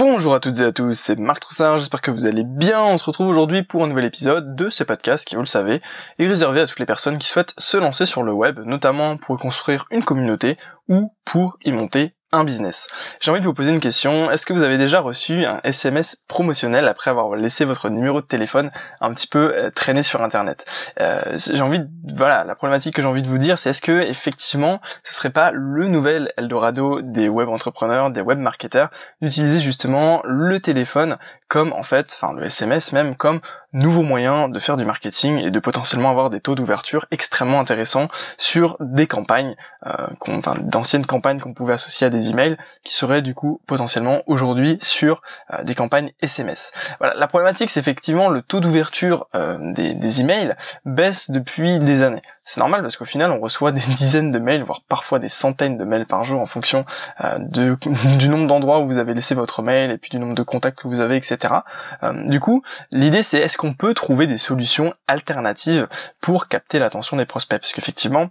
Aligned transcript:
Bonjour 0.00 0.34
à 0.34 0.40
toutes 0.40 0.60
et 0.60 0.64
à 0.64 0.72
tous, 0.72 0.94
c'est 0.94 1.18
Marc 1.18 1.40
Troussard, 1.40 1.76
j'espère 1.76 2.00
que 2.00 2.10
vous 2.10 2.24
allez 2.24 2.42
bien. 2.42 2.82
On 2.82 2.96
se 2.96 3.04
retrouve 3.04 3.28
aujourd'hui 3.28 3.62
pour 3.62 3.84
un 3.84 3.86
nouvel 3.86 4.06
épisode 4.06 4.56
de 4.56 4.70
ce 4.70 4.82
podcast 4.82 5.28
qui, 5.28 5.34
vous 5.34 5.42
le 5.42 5.46
savez, 5.46 5.82
est 6.18 6.26
réservé 6.26 6.62
à 6.62 6.66
toutes 6.66 6.78
les 6.78 6.86
personnes 6.86 7.18
qui 7.18 7.28
souhaitent 7.28 7.52
se 7.58 7.76
lancer 7.76 8.06
sur 8.06 8.22
le 8.22 8.32
web, 8.32 8.60
notamment 8.64 9.18
pour 9.18 9.38
construire 9.38 9.84
une 9.90 10.02
communauté 10.02 10.56
ou 10.88 11.12
pour 11.26 11.58
y 11.66 11.72
monter 11.72 12.14
un 12.32 12.44
business. 12.44 12.88
J'ai 13.20 13.30
envie 13.30 13.40
de 13.40 13.44
vous 13.44 13.54
poser 13.54 13.70
une 13.70 13.80
question. 13.80 14.30
Est-ce 14.30 14.46
que 14.46 14.52
vous 14.52 14.62
avez 14.62 14.78
déjà 14.78 15.00
reçu 15.00 15.44
un 15.44 15.60
SMS 15.64 16.16
promotionnel 16.28 16.86
après 16.88 17.10
avoir 17.10 17.34
laissé 17.34 17.64
votre 17.64 17.88
numéro 17.88 18.20
de 18.20 18.26
téléphone 18.26 18.70
un 19.00 19.12
petit 19.12 19.26
peu 19.26 19.52
euh, 19.54 19.70
traîner 19.70 20.02
sur 20.02 20.22
Internet? 20.22 20.64
Euh, 21.00 21.22
J'ai 21.34 21.60
envie, 21.60 21.80
de, 21.80 21.88
voilà, 22.14 22.44
la 22.44 22.54
problématique 22.54 22.94
que 22.94 23.02
j'ai 23.02 23.08
envie 23.08 23.22
de 23.22 23.28
vous 23.28 23.38
dire, 23.38 23.58
c'est 23.58 23.70
est-ce 23.70 23.82
que 23.82 24.00
effectivement, 24.02 24.80
ce 25.02 25.14
serait 25.14 25.30
pas 25.30 25.50
le 25.52 25.88
nouvel 25.88 26.32
Eldorado 26.36 27.00
des 27.02 27.28
web 27.28 27.48
entrepreneurs, 27.48 28.10
des 28.10 28.20
web 28.20 28.38
marketeurs, 28.38 28.90
d'utiliser 29.20 29.60
justement 29.60 30.22
le 30.24 30.60
téléphone 30.60 31.16
comme 31.48 31.72
en 31.72 31.82
fait, 31.82 32.16
enfin 32.20 32.32
le 32.32 32.44
SMS 32.44 32.92
même 32.92 33.16
comme 33.16 33.40
nouveau 33.72 34.02
moyen 34.02 34.48
de 34.48 34.58
faire 34.58 34.76
du 34.76 34.84
marketing 34.84 35.38
et 35.38 35.50
de 35.50 35.58
potentiellement 35.60 36.10
avoir 36.10 36.30
des 36.30 36.40
taux 36.40 36.54
d'ouverture 36.54 37.06
extrêmement 37.10 37.60
intéressants 37.60 38.08
sur 38.36 38.76
des 38.80 39.06
campagnes, 39.06 39.54
euh, 39.86 40.06
enfin 40.28 40.56
d'anciennes 40.60 41.06
campagnes 41.06 41.40
qu'on 41.40 41.54
pouvait 41.54 41.74
associer 41.74 42.06
à 42.06 42.10
des 42.10 42.30
emails, 42.30 42.56
qui 42.84 42.94
seraient 42.94 43.22
du 43.22 43.34
coup 43.34 43.60
potentiellement 43.66 44.22
aujourd'hui 44.26 44.78
sur 44.80 45.22
euh, 45.52 45.62
des 45.62 45.74
campagnes 45.74 46.12
SMS. 46.20 46.72
Voilà, 46.98 47.14
la 47.14 47.26
problématique 47.26 47.70
c'est 47.70 47.80
effectivement 47.80 48.28
le 48.28 48.42
taux 48.42 48.60
d'ouverture 48.60 49.28
euh, 49.34 49.72
des, 49.72 49.94
des 49.94 50.20
emails 50.20 50.54
baisse 50.84 51.30
depuis 51.30 51.78
des 51.78 52.02
années. 52.02 52.22
C'est 52.44 52.58
normal 52.58 52.82
parce 52.82 52.96
qu'au 52.96 53.04
final 53.04 53.30
on 53.30 53.38
reçoit 53.38 53.70
des 53.72 53.80
dizaines 53.80 54.30
de 54.32 54.38
mails, 54.38 54.64
voire 54.64 54.82
parfois 54.88 55.18
des 55.18 55.28
centaines 55.28 55.78
de 55.78 55.84
mails 55.84 56.06
par 56.06 56.24
jour 56.24 56.40
en 56.40 56.46
fonction 56.46 56.84
euh, 57.24 57.38
de, 57.38 57.78
du 58.18 58.28
nombre 58.28 58.46
d'endroits 58.46 58.80
où 58.80 58.86
vous 58.86 58.98
avez 58.98 59.14
laissé 59.14 59.34
votre 59.34 59.62
mail 59.62 59.90
et 59.92 59.98
puis 59.98 60.10
du 60.10 60.18
nombre 60.18 60.34
de 60.34 60.42
contacts 60.42 60.80
que 60.80 60.88
vous 60.88 61.00
avez, 61.00 61.16
etc. 61.16 61.54
Euh, 62.02 62.12
du 62.28 62.40
coup, 62.40 62.62
l'idée 62.90 63.22
c'est 63.22 63.38
est-ce 63.38 63.56
qu'on 63.60 63.74
peut 63.74 63.92
trouver 63.92 64.26
des 64.26 64.38
solutions 64.38 64.94
alternatives 65.06 65.86
pour 66.22 66.48
capter 66.48 66.78
l'attention 66.78 67.18
des 67.18 67.26
prospects? 67.26 67.60
Parce 67.60 67.74
qu'effectivement, 67.74 68.30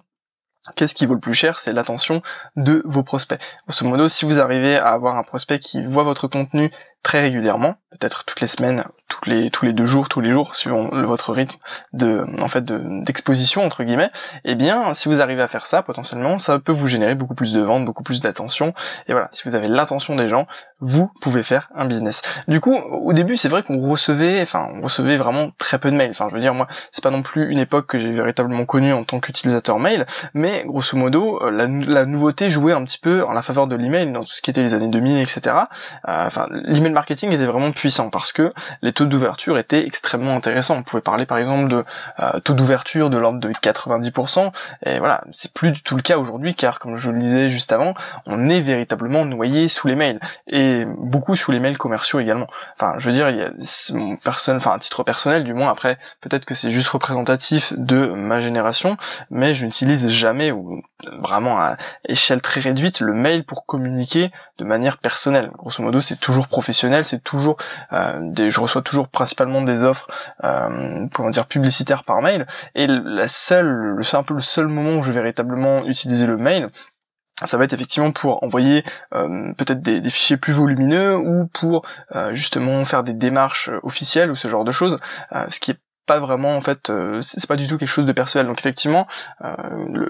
Qu'est-ce 0.75 0.93
qui 0.93 1.05
vaut 1.05 1.13
le 1.13 1.19
plus 1.21 1.33
cher? 1.33 1.57
C'est 1.57 1.71
l'attention 1.71 2.21
de 2.55 2.83
vos 2.85 3.01
prospects. 3.01 3.41
Grosso 3.65 3.87
modo, 3.87 4.07
si 4.09 4.25
vous 4.25 4.39
arrivez 4.39 4.75
à 4.75 4.89
avoir 4.89 5.15
un 5.15 5.23
prospect 5.23 5.57
qui 5.57 5.83
voit 5.83 6.03
votre 6.03 6.27
contenu 6.27 6.69
très 7.03 7.21
régulièrement, 7.21 7.75
peut-être 7.91 8.25
toutes 8.25 8.41
les 8.41 8.47
semaines, 8.47 8.83
toutes 9.07 9.25
les, 9.25 9.49
tous 9.49 9.65
les 9.65 9.73
deux 9.73 9.85
jours, 9.85 10.09
tous 10.09 10.21
les 10.21 10.29
jours, 10.29 10.55
suivant 10.55 10.89
votre 10.91 11.33
rythme 11.33 11.57
de, 11.93 12.25
en 12.41 12.47
fait, 12.47 12.63
d'exposition 12.65 13.65
entre 13.65 13.83
guillemets, 13.83 14.11
eh 14.45 14.55
bien, 14.55 14.93
si 14.93 15.09
vous 15.09 15.21
arrivez 15.21 15.41
à 15.41 15.47
faire 15.47 15.65
ça, 15.65 15.81
potentiellement, 15.81 16.39
ça 16.39 16.59
peut 16.59 16.71
vous 16.71 16.87
générer 16.87 17.15
beaucoup 17.15 17.35
plus 17.35 17.51
de 17.51 17.61
ventes, 17.61 17.85
beaucoup 17.85 18.03
plus 18.03 18.21
d'attention. 18.21 18.73
Et 19.07 19.13
voilà, 19.13 19.29
si 19.31 19.43
vous 19.45 19.55
avez 19.55 19.67
l'attention 19.67 20.15
des 20.15 20.27
gens, 20.27 20.47
vous 20.79 21.11
pouvez 21.19 21.43
faire 21.43 21.69
un 21.75 21.85
business. 21.85 22.21
Du 22.47 22.61
coup, 22.61 22.75
au 22.75 23.11
début, 23.13 23.35
c'est 23.37 23.49
vrai 23.49 23.63
qu'on 23.63 23.79
recevait, 23.89 24.41
enfin, 24.41 24.69
on 24.75 24.81
recevait 24.81 25.17
vraiment 25.17 25.51
très 25.57 25.79
peu 25.79 25.89
de 25.89 25.95
mails. 25.95 26.11
Enfin, 26.11 26.27
je 26.29 26.35
veux 26.35 26.41
dire, 26.41 26.53
moi, 26.53 26.67
c'est 26.91 27.03
pas 27.03 27.11
non 27.11 27.23
plus 27.23 27.49
une 27.49 27.59
époque 27.59 27.87
que 27.87 27.97
j'ai 27.97 28.11
véritablement 28.11 28.65
connue 28.65 28.93
en 28.93 29.03
tant 29.03 29.19
qu'utilisateur 29.19 29.79
mail, 29.79 30.05
mais 30.33 30.63
grosso 30.65 30.95
modo, 30.95 31.41
euh, 31.43 31.51
la, 31.51 31.67
la, 31.67 32.05
nouveauté 32.05 32.49
jouait 32.49 32.73
un 32.73 32.83
petit 32.83 32.99
peu 32.99 33.23
en 33.23 33.31
la 33.31 33.41
faveur 33.41 33.67
de 33.67 33.75
l'email 33.75 34.11
dans 34.11 34.21
tout 34.21 34.33
ce 34.33 34.41
qui 34.41 34.51
était 34.51 34.61
les 34.61 34.73
années 34.73 34.87
2000, 34.87 35.17
etc. 35.17 35.55
Euh, 36.07 36.29
l'email 36.49 36.88
marketing 36.93 37.31
était 37.31 37.45
vraiment 37.45 37.71
puissant 37.71 38.09
parce 38.09 38.31
que 38.31 38.53
les 38.81 38.93
taux 38.93 39.05
d'ouverture 39.05 39.57
étaient 39.57 39.85
extrêmement 39.85 40.35
intéressants. 40.35 40.77
On 40.77 40.83
pouvait 40.83 41.01
parler 41.01 41.25
par 41.25 41.37
exemple 41.37 41.67
de 41.67 41.85
euh, 42.19 42.39
taux 42.39 42.53
d'ouverture 42.53 43.09
de 43.09 43.17
l'ordre 43.17 43.39
de 43.39 43.49
90%, 43.49 44.51
et 44.85 44.99
voilà, 44.99 45.23
c'est 45.31 45.53
plus 45.53 45.71
du 45.71 45.81
tout 45.81 45.95
le 45.95 46.01
cas 46.01 46.17
aujourd'hui 46.17 46.55
car 46.55 46.79
comme 46.79 46.97
je 46.97 47.09
le 47.09 47.17
disais 47.17 47.49
juste 47.49 47.71
avant, 47.71 47.93
on 48.25 48.49
est 48.49 48.61
véritablement 48.61 49.25
noyé 49.25 49.67
sous 49.67 49.87
les 49.87 49.95
mails 49.95 50.19
et 50.47 50.85
beaucoup 50.97 51.35
sous 51.35 51.51
les 51.51 51.59
mails 51.59 51.77
commerciaux 51.77 52.19
également. 52.19 52.47
Enfin, 52.75 52.95
je 52.97 53.05
veux 53.05 53.11
dire, 53.11 53.29
il 53.29 53.37
y 53.37 53.41
a 53.41 53.51
personne, 54.23 54.57
enfin 54.57 54.71
à 54.71 54.79
titre 54.79 55.03
personnel 55.03 55.43
du 55.43 55.53
moins. 55.53 55.69
Après, 55.69 55.97
peut-être 56.21 56.45
que 56.45 56.53
c'est 56.53 56.71
juste 56.71 56.89
représentatif 56.89 57.73
de 57.77 58.07
ma 58.07 58.39
génération, 58.39 58.97
mais 59.29 59.53
je 59.53 59.65
n'utilise 59.65 60.09
jamais 60.09 60.51
ou 60.51 60.81
vraiment 61.19 61.57
à 61.57 61.77
échelle 62.07 62.41
très 62.41 62.61
réduite 62.61 62.99
le 62.99 63.13
mail 63.13 63.43
pour 63.43 63.65
communiquer 63.65 64.31
de 64.57 64.65
manière 64.65 64.97
personnelle. 64.97 65.51
Grosso 65.57 65.81
modo, 65.81 66.01
c'est 66.01 66.19
toujours 66.19 66.47
professionnel 66.47 66.78
c'est 67.03 67.23
toujours 67.23 67.57
euh, 67.93 68.19
des, 68.21 68.49
je 68.49 68.59
reçois 68.59 68.81
toujours 68.81 69.07
principalement 69.07 69.61
des 69.61 69.83
offres, 69.83 70.07
euh, 70.43 71.07
comment 71.13 71.29
dire, 71.29 71.45
publicitaires 71.45 72.03
par 72.03 72.21
mail. 72.21 72.47
Et 72.75 72.87
la 72.87 73.27
seule, 73.27 73.97
c'est 74.03 74.17
un 74.17 74.23
peu 74.23 74.33
le 74.33 74.41
seul 74.41 74.67
moment 74.67 74.99
où 74.99 75.03
je 75.03 75.11
vais 75.11 75.19
véritablement 75.19 75.85
utiliser 75.85 76.25
le 76.25 76.37
mail, 76.37 76.69
ça 77.45 77.57
va 77.57 77.63
être 77.63 77.73
effectivement 77.73 78.11
pour 78.11 78.43
envoyer 78.43 78.83
euh, 79.13 79.53
peut-être 79.53 79.81
des, 79.81 80.09
fichiers 80.09 80.35
plus 80.35 80.51
volumineux 80.51 81.15
ou 81.15 81.47
pour 81.47 81.85
euh, 82.15 82.33
justement 82.33 82.83
faire 82.83 83.03
des 83.03 83.13
démarches 83.13 83.69
officielles 83.83 84.29
ou 84.31 84.35
ce 84.35 84.47
genre 84.49 84.65
de 84.65 84.71
choses, 84.71 84.97
ce 85.49 85.59
qui 85.59 85.71
est 85.71 85.79
pas 86.09 86.19
vraiment 86.19 86.57
en 86.57 86.61
fait 86.61 86.89
euh, 86.89 87.21
c'est 87.21 87.45
pas 87.47 87.55
du 87.55 87.67
tout 87.67 87.77
quelque 87.77 87.87
chose 87.87 88.07
de 88.07 88.11
personnel. 88.11 88.47
Donc 88.47 88.57
effectivement 88.59 89.05
euh, 89.45 89.53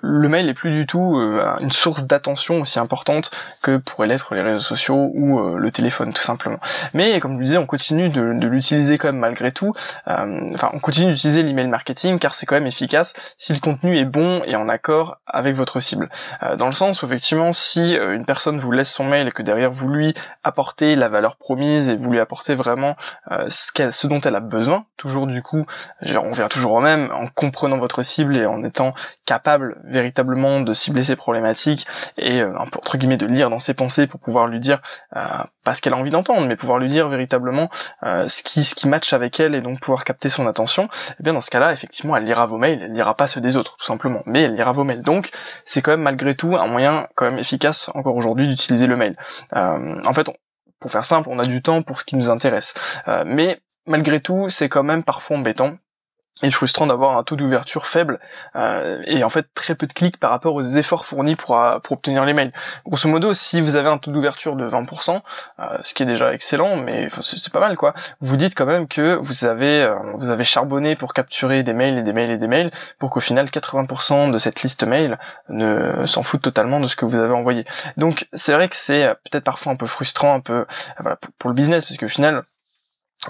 le, 0.02 0.30
mail 0.30 0.48
est 0.48 0.54
plus 0.54 0.70
du 0.70 0.88
tout 0.88 1.18
euh, 1.18 1.58
une 1.60 1.72
source 1.72 2.06
d'attention 2.06 2.62
aussi 2.62 2.80
importante 2.80 3.32
que 3.62 3.76
pourraient 3.76 4.08
l'être 4.08 4.34
les 4.34 4.42
réseaux 4.42 4.64
sociaux 4.64 5.12
ou 5.14 5.42
le 5.58 5.72
téléphone 5.72 6.14
tout 6.14 6.22
simplement. 6.22 6.60
Mais 6.94 7.20
comme 7.20 7.34
je 7.34 7.38
vous 7.38 7.44
disais 7.44 7.58
on 7.58 7.66
continue 7.66 8.08
de, 8.08 8.22
l'utiliser 8.48 8.98
quand 8.98 9.10
même 9.10 9.18
malgré 9.18 9.52
tout. 9.52 9.74
Enfin 10.08 10.70
on 10.72 10.80
continue 10.80 11.12
d'utiliser 11.12 11.44
l'email 11.44 11.68
marketing 11.68 12.18
car 12.18 12.34
c'est 12.34 12.46
quand 12.46 12.56
même 12.56 12.68
efficace 12.68 13.14
si 13.36 13.52
le 13.52 13.60
contenu 13.60 13.98
est 13.98 14.06
bon 14.06 14.42
et 14.46 14.56
en 14.56 14.70
accord 14.70 15.18
avec 15.28 15.54
votre 15.56 15.82
cible. 15.82 16.10
Dans 16.58 16.68
le 16.68 16.72
sens 16.72 17.04
où 17.04 17.06
effectivement 17.08 17.52
si 17.52 17.96
une 17.96 18.26
personne 18.26 18.58
vous 18.58 18.72
laisse 18.72 18.92
son 18.92 19.04
mail 19.04 19.28
et 19.28 19.32
que 19.32 19.44
derrière 19.44 19.72
vous 19.72 19.90
lui 19.90 20.14
apportez 20.46 20.96
la 20.96 21.10
valeur 21.10 21.36
promise 21.36 21.90
et 21.90 21.98
vous 21.98 22.10
lui 22.10 22.20
apportez 22.22 22.56
vraiment 22.56 22.96
ce, 23.50 23.92
ce 23.92 24.08
dont 24.08 24.22
elle 24.22 24.36
a 24.36 24.40
besoin 24.40 24.86
toujours 24.96 25.28
du 25.28 25.42
coup 25.42 25.66
on 26.02 26.32
revient 26.32 26.48
toujours 26.50 26.74
au 26.74 26.82
même, 26.82 27.12
en 27.12 27.28
comprenant 27.28 27.78
votre 27.78 28.02
cible 28.02 28.38
et 28.38 28.46
en 28.46 28.64
étant 28.64 28.94
capable 29.26 29.82
véritablement 29.84 30.62
de 30.62 30.74
cibler 30.74 31.04
ses 31.04 31.16
problématiques 31.16 31.88
et 32.18 32.42
euh, 32.42 32.58
entre 32.58 32.98
guillemets 32.98 33.18
de 33.18 33.26
lire 33.26 33.50
dans 33.50 33.60
ses 33.60 33.74
pensées 33.74 34.08
pour 34.08 34.20
pouvoir 34.20 34.48
lui 34.48 34.60
dire 34.60 34.82
euh, 35.16 35.22
pas 35.64 35.74
ce 35.74 35.82
qu'elle 35.82 35.94
a 35.94 35.98
envie 35.98 36.12
d'entendre, 36.12 36.46
mais 36.48 36.56
pouvoir 36.56 36.80
lui 36.80 36.88
dire 36.88 37.10
véritablement 37.10 37.70
euh, 38.04 38.28
ce 38.28 38.44
qui 38.44 38.64
ce 38.64 38.76
qui 38.76 38.88
match 38.88 39.14
avec 39.14 39.40
elle 39.40 39.56
et 39.56 39.62
donc 39.62 39.80
pouvoir 39.80 40.04
capter 40.04 40.30
son 40.30 40.48
attention. 40.48 40.86
Et 40.86 41.16
eh 41.20 41.24
bien 41.24 41.34
dans 41.34 41.42
ce 41.42 41.52
cas-là, 41.52 41.72
effectivement, 41.72 42.16
elle 42.16 42.24
lira 42.24 42.46
vos 42.46 42.58
mails, 42.58 42.82
elle 42.84 42.94
lira 42.94 43.16
pas 43.16 43.28
ceux 43.28 43.42
des 43.42 43.58
autres 43.58 43.78
tout 43.78 43.86
simplement, 43.86 44.22
mais 44.26 44.44
elle 44.44 44.56
lira 44.56 44.72
vos 44.72 44.84
mails. 44.84 45.02
Donc 45.02 45.30
c'est 45.66 45.82
quand 45.82 45.92
même 45.92 46.02
malgré 46.02 46.36
tout 46.36 46.56
un 46.56 46.68
moyen 46.68 47.08
quand 47.16 47.26
même 47.26 47.40
efficace 47.40 47.90
encore 47.94 48.16
aujourd'hui 48.16 48.48
d'utiliser 48.48 48.88
le 48.88 48.96
mail. 48.96 49.16
en 49.54 50.14
fait, 50.14 50.30
pour 50.80 50.92
faire 50.92 51.06
simple, 51.06 51.30
on 51.32 51.40
a 51.40 51.46
du 51.46 51.62
temps 51.62 51.82
pour 51.82 52.00
ce 52.00 52.06
qui 52.06 52.16
nous 52.16 52.30
intéresse. 52.30 52.74
mais 53.26 53.60
malgré 53.90 54.22
tout, 54.22 54.48
c'est 54.50 54.70
quand 54.70 54.84
même 54.84 55.04
parfois 55.04 55.38
embêtant 55.38 55.78
et 56.42 56.52
frustrant 56.52 56.88
d'avoir 56.88 57.18
un 57.18 57.24
taux 57.24 57.36
d'ouverture 57.36 57.86
faible 57.86 58.20
euh, 58.56 59.02
et 59.06 59.24
en 59.24 59.30
fait 59.30 59.48
très 59.54 59.76
peu 59.76 59.88
de 59.88 59.94
clics 59.94 60.18
par 60.18 60.30
rapport 60.30 60.56
aux 60.56 60.62
efforts 60.62 61.06
fournis 61.06 61.36
pour, 61.36 61.58
euh, 61.58 61.78
obtenir 61.90 62.24
les 62.24 62.34
mails. 62.34 62.54
Grosso 62.86 63.10
modo, 63.10 63.34
si 63.34 63.60
vous 63.60 63.76
avez 63.76 63.90
un 63.90 63.98
taux 63.98 64.12
d'ouverture 64.12 64.56
de 64.56 64.66
20%, 64.66 65.22
euh, 65.60 65.78
ce 65.84 65.94
qui 65.94 66.04
est 66.04 66.06
déjà 66.06 66.34
excellent, 66.34 66.78
mais 66.78 67.10
c'est 67.20 67.52
pas 67.52 67.60
mal 67.60 67.76
quoi, 67.76 67.94
vous 68.22 68.38
dites 68.38 68.56
quand 68.56 68.66
même 68.66 68.88
que 68.88 69.16
vous 69.16 69.44
avez 69.44 69.94
vous 70.16 70.30
avez 70.30 70.44
charbonné 70.44 70.96
pour 70.96 71.14
capturer 71.14 71.64
des 71.64 71.74
mails 71.74 71.98
et 71.98 72.04
des 72.04 72.14
mails 72.14 72.32
et 72.32 72.38
des 72.38 72.48
mails 72.48 72.72
pour 73.00 73.10
qu'au 73.10 73.20
final 73.20 73.48
80% 73.48 74.32
de 74.32 74.38
cette 74.38 74.62
liste 74.64 74.84
mail 74.84 75.18
ne 75.50 76.06
s'en 76.06 76.24
foutent 76.24 76.42
totalement 76.42 76.80
de 76.80 76.88
ce 76.88 76.96
que 76.96 77.06
vous 77.06 77.16
avez 77.16 77.34
envoyé. 77.34 77.66
Donc 77.98 78.28
c'est 78.34 78.54
vrai 78.54 78.70
que 78.70 78.76
c'est 78.76 79.14
peut-être 79.30 79.44
parfois 79.44 79.74
un 79.74 79.76
peu 79.76 79.88
frustrant, 79.88 80.36
un 80.36 80.40
peu 80.40 80.66
pour, 80.98 81.32
pour 81.38 81.50
le 81.50 81.56
business 81.56 81.84
parce 81.84 81.98
qu'au 81.98 82.08
final 82.08 82.44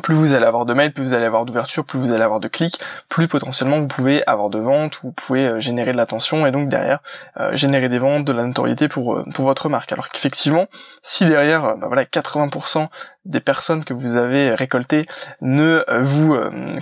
plus 0.03 0.13
vous 0.13 0.33
allez 0.33 0.45
avoir 0.45 0.65
de 0.65 0.73
mails, 0.73 0.93
plus 0.93 1.03
vous 1.03 1.13
allez 1.13 1.25
avoir 1.25 1.45
d'ouverture, 1.45 1.83
plus 1.83 1.97
vous 1.97 2.11
allez 2.11 2.23
avoir 2.23 2.39
de 2.39 2.47
clics, 2.47 2.79
plus 3.09 3.27
potentiellement 3.27 3.79
vous 3.79 3.87
pouvez 3.87 4.23
avoir 4.27 4.49
de 4.49 4.59
ventes, 4.59 4.99
vous 5.03 5.11
pouvez 5.11 5.47
euh, 5.47 5.59
générer 5.59 5.91
de 5.91 5.97
l'attention 5.97 6.45
et 6.45 6.51
donc 6.51 6.69
derrière 6.69 6.99
euh, 7.39 7.55
générer 7.55 7.89
des 7.89 7.97
ventes, 7.97 8.25
de 8.25 8.31
la 8.31 8.45
notoriété 8.45 8.87
pour 8.87 9.15
euh, 9.15 9.25
pour 9.33 9.45
votre 9.45 9.67
marque. 9.67 9.91
Alors 9.91 10.09
qu'effectivement, 10.09 10.67
si 11.01 11.25
derrière, 11.25 11.75
bah 11.77 11.87
voilà, 11.87 12.03
80% 12.03 12.87
des 13.25 13.39
personnes 13.39 13.83
que 13.83 13.93
vous 13.93 14.15
avez 14.15 14.53
récoltées 14.53 15.05
ne 15.41 15.83
vous, 16.01 16.35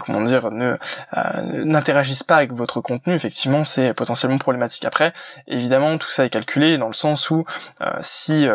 comment 0.05 0.21
dire, 0.21 0.51
ne 0.51 0.77
n'interagissent 1.63 2.23
pas 2.23 2.37
avec 2.37 2.53
votre 2.53 2.79
contenu, 2.81 3.13
effectivement, 3.13 3.63
c'est 3.63 3.93
potentiellement 3.93 4.37
problématique. 4.37 4.85
Après, 4.85 5.13
évidemment, 5.47 5.97
tout 5.97 6.09
ça 6.09 6.25
est 6.25 6.29
calculé 6.29 6.77
dans 6.77 6.87
le 6.87 6.93
sens 6.93 7.29
où 7.29 7.45
si, 8.01 8.47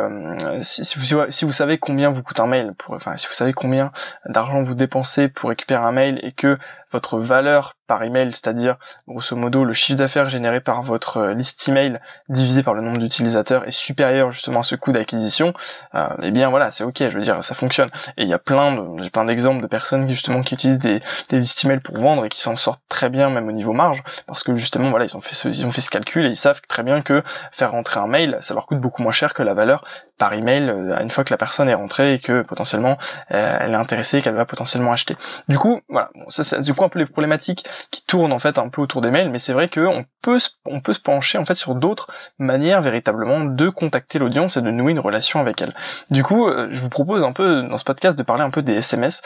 si, 0.61 0.84
si 0.84 0.99
vous 0.99 1.31
si 1.31 1.44
vous 1.44 1.52
savez 1.52 1.79
combien 1.79 2.11
vous 2.11 2.23
coûte 2.23 2.40
un 2.40 2.46
mail, 2.46 2.73
pour, 2.79 2.94
enfin 2.94 3.17
si 3.17 3.26
vous 3.26 3.34
savez 3.34 3.52
combien 3.52 3.93
d'argent 4.26 4.62
vous 4.62 4.75
dépensez 4.75 5.29
pour 5.29 5.50
récupérer 5.50 5.84
un 5.84 5.93
mail 5.93 6.20
et 6.23 6.32
que 6.32 6.58
votre 6.93 7.19
valeur 7.19 7.75
par 7.87 8.03
email, 8.03 8.31
c'est-à-dire 8.33 8.77
grosso 9.09 9.37
modo 9.37 9.65
le 9.65 9.73
chiffre 9.73 9.99
d'affaires 9.99 10.29
généré 10.29 10.61
par 10.61 10.83
votre 10.83 11.19
euh, 11.19 11.35
liste 11.35 11.69
email 11.69 11.99
divisé 12.29 12.62
par 12.62 12.75
le 12.75 12.81
nombre 12.81 12.99
d'utilisateurs 12.99 13.67
est 13.67 13.73
supérieur 13.73 14.31
justement 14.31 14.61
à 14.61 14.62
ce 14.62 14.75
coût 14.75 14.93
d'acquisition, 14.93 15.53
euh, 15.94 16.09
eh 16.23 16.31
bien 16.31 16.50
voilà, 16.50 16.71
c'est 16.71 16.85
ok, 16.85 16.99
je 16.99 17.09
veux 17.09 17.21
dire, 17.21 17.43
ça 17.43 17.55
fonctionne. 17.55 17.91
Et 18.17 18.23
il 18.23 18.29
y 18.29 18.35
a 18.35 18.39
plein 18.39 18.75
de, 18.75 19.03
j'ai 19.03 19.11
plein 19.11 19.25
d'exemples 19.25 19.62
de 19.62 19.67
personnes 19.67 20.06
qui 20.06 20.12
justement 20.12 20.43
qui 20.43 20.55
utilisent 20.55 20.79
des, 20.79 21.00
des 21.29 21.39
listes 21.39 21.65
email 21.65 21.81
pour 21.81 21.99
vendre 21.99 22.25
et 22.25 22.29
qui 22.29 22.41
s'en 22.41 22.56
sortent 22.56 22.83
très 22.89 23.09
bien 23.09 23.31
même 23.31 23.49
au 23.49 23.53
niveau 23.53 23.73
marge, 23.73 24.03
parce 24.27 24.43
que 24.43 24.55
justement 24.55 24.91
voilà 24.91 25.05
ils 25.05 25.17
ont 25.17 25.21
fait 25.21 25.35
ce, 25.35 25.49
ils 25.49 25.67
ont 25.67 25.73
fait 25.73 25.81
ce 25.81 25.91
calcul 25.91 26.27
et 26.27 26.31
ils 26.31 26.37
savent 26.37 26.61
très 26.69 26.83
bien 26.83 27.03
que 27.03 27.23
faire 27.50 27.73
rentrer 27.73 28.00
un 28.00 28.06
mail, 28.06 28.37
ça 28.41 28.55
leur 28.55 28.67
coûte 28.67 28.81
beaucoup 28.81 29.03
moins 29.03 29.12
cher 29.12 29.35
que 29.35 29.43
la 29.43 29.55
valeur 29.55 29.85
par 30.19 30.33
email 30.33 30.69
euh, 30.69 30.99
une 31.00 31.11
fois 31.11 31.25
que 31.25 31.33
la 31.33 31.39
personne 31.39 31.69
est 31.69 31.75
rentrée 31.75 32.15
et 32.15 32.19
que 32.19 32.43
potentiellement 32.43 32.97
euh, 33.33 33.56
elle 33.61 33.73
est 33.73 33.77
intéressée 33.77 34.19
et 34.19 34.23
qu'elle 34.23 34.35
va 34.35 34.44
potentiellement 34.44 34.93
acheter. 34.93 35.17
Du 35.49 35.59
coup, 35.59 35.81
voilà, 35.89 36.11
bon, 36.15 36.29
ça 36.29 36.44
c'est 36.44 36.61
du 36.61 36.75
coup 36.75 36.81
un 36.84 36.88
peu 36.88 36.99
les 36.99 37.06
problématiques 37.06 37.64
qui 37.90 38.05
tournent 38.05 38.32
en 38.32 38.38
fait 38.38 38.58
un 38.58 38.69
peu 38.69 38.82
autour 38.82 39.00
des 39.00 39.11
mails, 39.11 39.31
mais 39.31 39.38
c'est 39.38 39.52
vrai 39.52 39.69
qu'on 39.69 40.05
peut 40.20 40.38
on 40.67 40.81
peut 40.81 40.93
se 40.93 41.00
pencher 41.00 41.38
en 41.38 41.44
fait 41.44 41.55
sur 41.55 41.75
d'autres 41.75 42.08
manières 42.38 42.82
véritablement 42.82 43.44
de 43.44 43.69
contacter 43.69 44.19
l'audience 44.19 44.56
et 44.56 44.62
de 44.62 44.70
nouer 44.70 44.93
une 44.93 45.00
relation 45.00 45.40
avec 45.40 45.62
elle. 45.62 45.75
Du 46.11 46.23
coup, 46.23 46.49
euh, 46.49 46.69
je 46.70 46.81
vous 46.81 46.90
propose 46.90 47.23
un 47.25 47.32
peu 47.32 47.62
dans 47.62 47.79
ce 47.79 47.84
podcast 47.84 48.19
de 48.19 48.23
parler 48.23 48.43
un 48.43 48.50
peu 48.50 48.62
des 48.62 48.75
SMS 48.75 49.23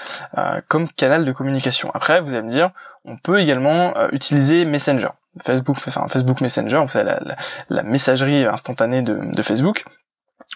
comme 0.69 0.89
canal 0.89 1.25
de 1.25 1.33
communication. 1.33 1.91
Après, 1.95 2.21
vous 2.21 2.35
allez 2.35 2.43
me 2.43 2.51
dire, 2.51 2.71
on 3.05 3.17
peut 3.17 3.41
également 3.41 3.95
utiliser 4.13 4.65
Messenger. 4.65 5.09
Facebook, 5.43 5.77
enfin 5.87 6.07
Facebook 6.09 6.41
Messenger, 6.41 6.79
vous 6.79 6.89
savez, 6.89 7.15
la, 7.69 7.83
messagerie 7.83 8.45
instantanée 8.45 9.03
de 9.03 9.43
Facebook 9.43 9.85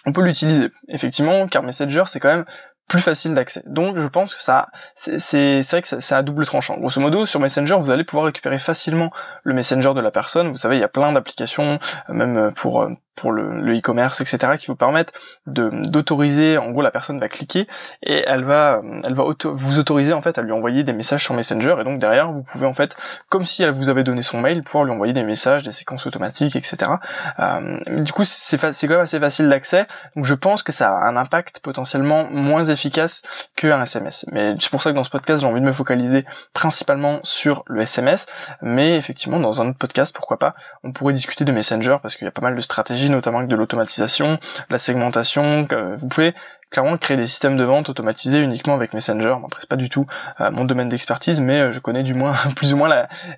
on 0.05 0.13
peut 0.13 0.23
l'utiliser, 0.23 0.69
effectivement, 0.87 1.47
car 1.47 1.63
Messenger 1.63 2.03
c'est 2.05 2.19
quand 2.19 2.29
même 2.29 2.45
plus 2.91 3.01
facile 3.01 3.33
d'accès. 3.33 3.63
Donc 3.65 3.97
je 3.97 4.07
pense 4.07 4.35
que 4.35 4.43
ça, 4.43 4.67
c'est 4.95 5.61
vrai 5.61 5.81
que 5.81 5.87
c'est 5.99 6.15
à 6.15 6.21
double 6.23 6.45
tranchant. 6.45 6.77
Grosso 6.77 6.99
modo, 6.99 7.25
sur 7.25 7.39
Messenger, 7.39 7.77
vous 7.79 7.89
allez 7.89 8.03
pouvoir 8.03 8.25
récupérer 8.25 8.59
facilement 8.59 9.11
le 9.43 9.53
Messenger 9.53 9.93
de 9.93 10.01
la 10.01 10.11
personne. 10.11 10.49
Vous 10.49 10.57
savez, 10.57 10.75
il 10.75 10.81
y 10.81 10.83
a 10.83 10.89
plein 10.89 11.13
d'applications, 11.13 11.79
euh, 12.09 12.13
même 12.13 12.51
pour 12.53 12.81
euh, 12.81 12.89
pour 13.21 13.31
le 13.31 13.77
e-commerce, 13.77 14.19
etc., 14.19 14.53
qui 14.57 14.65
vous 14.65 14.75
permettent 14.75 15.13
d'autoriser, 15.45 16.57
en 16.57 16.71
gros, 16.71 16.81
la 16.81 16.89
personne 16.89 17.19
va 17.19 17.29
cliquer 17.29 17.67
et 18.01 18.23
elle 18.25 18.43
va, 18.43 18.81
elle 19.03 19.13
va 19.13 19.23
vous 19.43 19.77
autoriser 19.77 20.13
en 20.13 20.21
fait 20.21 20.39
à 20.39 20.41
lui 20.41 20.51
envoyer 20.51 20.83
des 20.83 20.93
messages 20.93 21.23
sur 21.23 21.35
Messenger 21.35 21.75
et 21.79 21.83
donc 21.83 21.99
derrière 21.99 22.31
vous 22.31 22.41
pouvez 22.41 22.65
en 22.65 22.73
fait, 22.73 22.97
comme 23.29 23.43
si 23.43 23.61
elle 23.61 23.71
vous 23.71 23.89
avait 23.89 24.03
donné 24.03 24.23
son 24.23 24.41
mail, 24.41 24.63
pouvoir 24.63 24.85
lui 24.85 24.91
envoyer 24.91 25.13
des 25.13 25.23
messages, 25.23 25.61
des 25.61 25.71
séquences 25.71 26.07
automatiques, 26.07 26.55
etc. 26.55 26.93
Euh, 27.39 28.01
du 28.01 28.11
coup, 28.11 28.23
c'est 28.25 28.57
quand 28.57 28.93
même 28.93 28.99
assez 29.01 29.19
facile 29.19 29.49
d'accès, 29.49 29.85
donc 30.15 30.25
je 30.25 30.33
pense 30.33 30.63
que 30.63 30.71
ça 30.71 30.97
a 30.97 31.07
un 31.07 31.15
impact 31.15 31.59
potentiellement 31.59 32.27
moins 32.31 32.63
efficace 32.63 33.21
qu'un 33.55 33.83
SMS. 33.83 34.25
Mais 34.31 34.55
c'est 34.59 34.71
pour 34.71 34.81
ça 34.81 34.89
que 34.89 34.95
dans 34.95 35.03
ce 35.03 35.11
podcast, 35.11 35.41
j'ai 35.41 35.47
envie 35.47 35.61
de 35.61 35.65
me 35.65 35.71
focaliser 35.71 36.25
principalement 36.53 37.19
sur 37.21 37.63
le 37.67 37.81
SMS, 37.81 38.25
mais 38.63 38.97
effectivement 38.97 39.39
dans 39.39 39.61
un 39.61 39.69
autre 39.69 39.77
podcast, 39.77 40.15
pourquoi 40.15 40.39
pas, 40.39 40.55
on 40.83 40.91
pourrait 40.91 41.13
discuter 41.13 41.45
de 41.45 41.51
Messenger 41.51 41.97
parce 42.01 42.15
qu'il 42.15 42.25
y 42.25 42.27
a 42.27 42.31
pas 42.31 42.41
mal 42.41 42.55
de 42.55 42.61
stratégies 42.61 43.10
notamment 43.11 43.39
avec 43.39 43.49
de 43.49 43.55
l'automatisation, 43.55 44.39
la 44.69 44.77
segmentation. 44.77 45.67
Vous 45.97 46.07
pouvez 46.07 46.33
clairement 46.71 46.97
créer 46.97 47.17
des 47.17 47.27
systèmes 47.27 47.57
de 47.57 47.63
vente 47.63 47.89
automatisés 47.89 48.39
uniquement 48.39 48.73
avec 48.73 48.93
Messenger. 48.93 49.35
Après, 49.45 49.59
c'est 49.59 49.69
pas 49.69 49.75
du 49.75 49.89
tout 49.89 50.07
euh, 50.39 50.49
mon 50.51 50.65
domaine 50.65 50.89
d'expertise, 50.89 51.39
mais 51.41 51.59
euh, 51.59 51.71
je 51.71 51.79
connais 51.79 52.01
du 52.01 52.13
moins 52.13 52.33
plus 52.55 52.73
ou 52.73 52.77
moins 52.77 52.89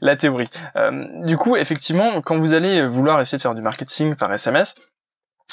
la, 0.01 0.15
théorie. 0.15 0.49
Euh, 0.75 1.05
du 1.25 1.35
coup, 1.35 1.57
effectivement, 1.57 2.21
quand 2.21 2.37
vous 2.37 2.53
allez 2.53 2.87
vouloir 2.87 3.19
essayer 3.19 3.37
de 3.37 3.41
faire 3.41 3.55
du 3.55 3.61
marketing 3.61 4.15
par 4.15 4.31
SMS, 4.31 4.75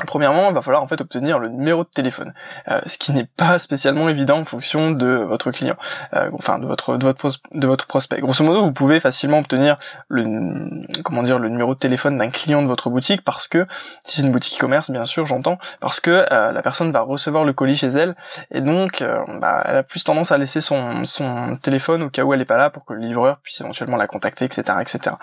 Premièrement, 0.06 0.48
il 0.48 0.54
va 0.54 0.62
falloir 0.62 0.82
en 0.82 0.86
fait 0.86 1.00
obtenir 1.00 1.38
le 1.38 1.48
numéro 1.48 1.84
de 1.84 1.88
téléphone, 1.88 2.32
euh, 2.68 2.80
ce 2.86 2.98
qui 2.98 3.12
n'est 3.12 3.28
pas 3.36 3.58
spécialement 3.58 4.08
évident 4.08 4.38
en 4.38 4.44
fonction 4.44 4.90
de 4.90 5.08
votre 5.08 5.50
client, 5.50 5.76
euh, 6.14 6.30
enfin 6.32 6.58
de 6.58 6.66
votre 6.66 6.96
de 6.96 7.66
votre 7.66 7.86
prospect. 7.86 8.20
Grosso 8.20 8.44
modo, 8.44 8.62
vous 8.62 8.72
pouvez 8.72 9.00
facilement 9.00 9.38
obtenir 9.38 9.78
le 10.08 11.02
comment 11.02 11.22
dire 11.22 11.38
le 11.38 11.48
numéro 11.48 11.74
de 11.74 11.78
téléphone 11.78 12.16
d'un 12.16 12.30
client 12.30 12.62
de 12.62 12.66
votre 12.66 12.90
boutique 12.90 13.22
parce 13.24 13.48
que 13.48 13.66
si 14.02 14.16
c'est 14.16 14.22
une 14.22 14.32
boutique 14.32 14.58
e-commerce, 14.58 14.90
bien 14.90 15.04
sûr, 15.04 15.26
j'entends, 15.26 15.58
parce 15.80 16.00
que 16.00 16.26
euh, 16.30 16.52
la 16.52 16.62
personne 16.62 16.90
va 16.92 17.00
recevoir 17.00 17.44
le 17.44 17.52
colis 17.52 17.76
chez 17.76 17.88
elle 17.88 18.16
et 18.50 18.60
donc 18.60 19.04
bah, 19.40 19.62
elle 19.66 19.76
a 19.76 19.82
plus 19.82 20.04
tendance 20.04 20.32
à 20.32 20.38
laisser 20.38 20.60
son 20.60 21.04
son 21.04 21.56
téléphone 21.56 22.02
au 22.02 22.10
cas 22.10 22.22
où 22.22 22.32
elle 22.34 22.40
est 22.40 22.46
pas 22.46 22.56
là 22.56 22.70
pour 22.70 22.84
que 22.84 22.92
le 22.92 23.00
livreur 23.00 23.38
puisse 23.42 23.60
éventuellement 23.60 23.96
la 23.96 24.06
contacter, 24.06 24.44
etc., 24.44 24.62
etc. 24.80 25.16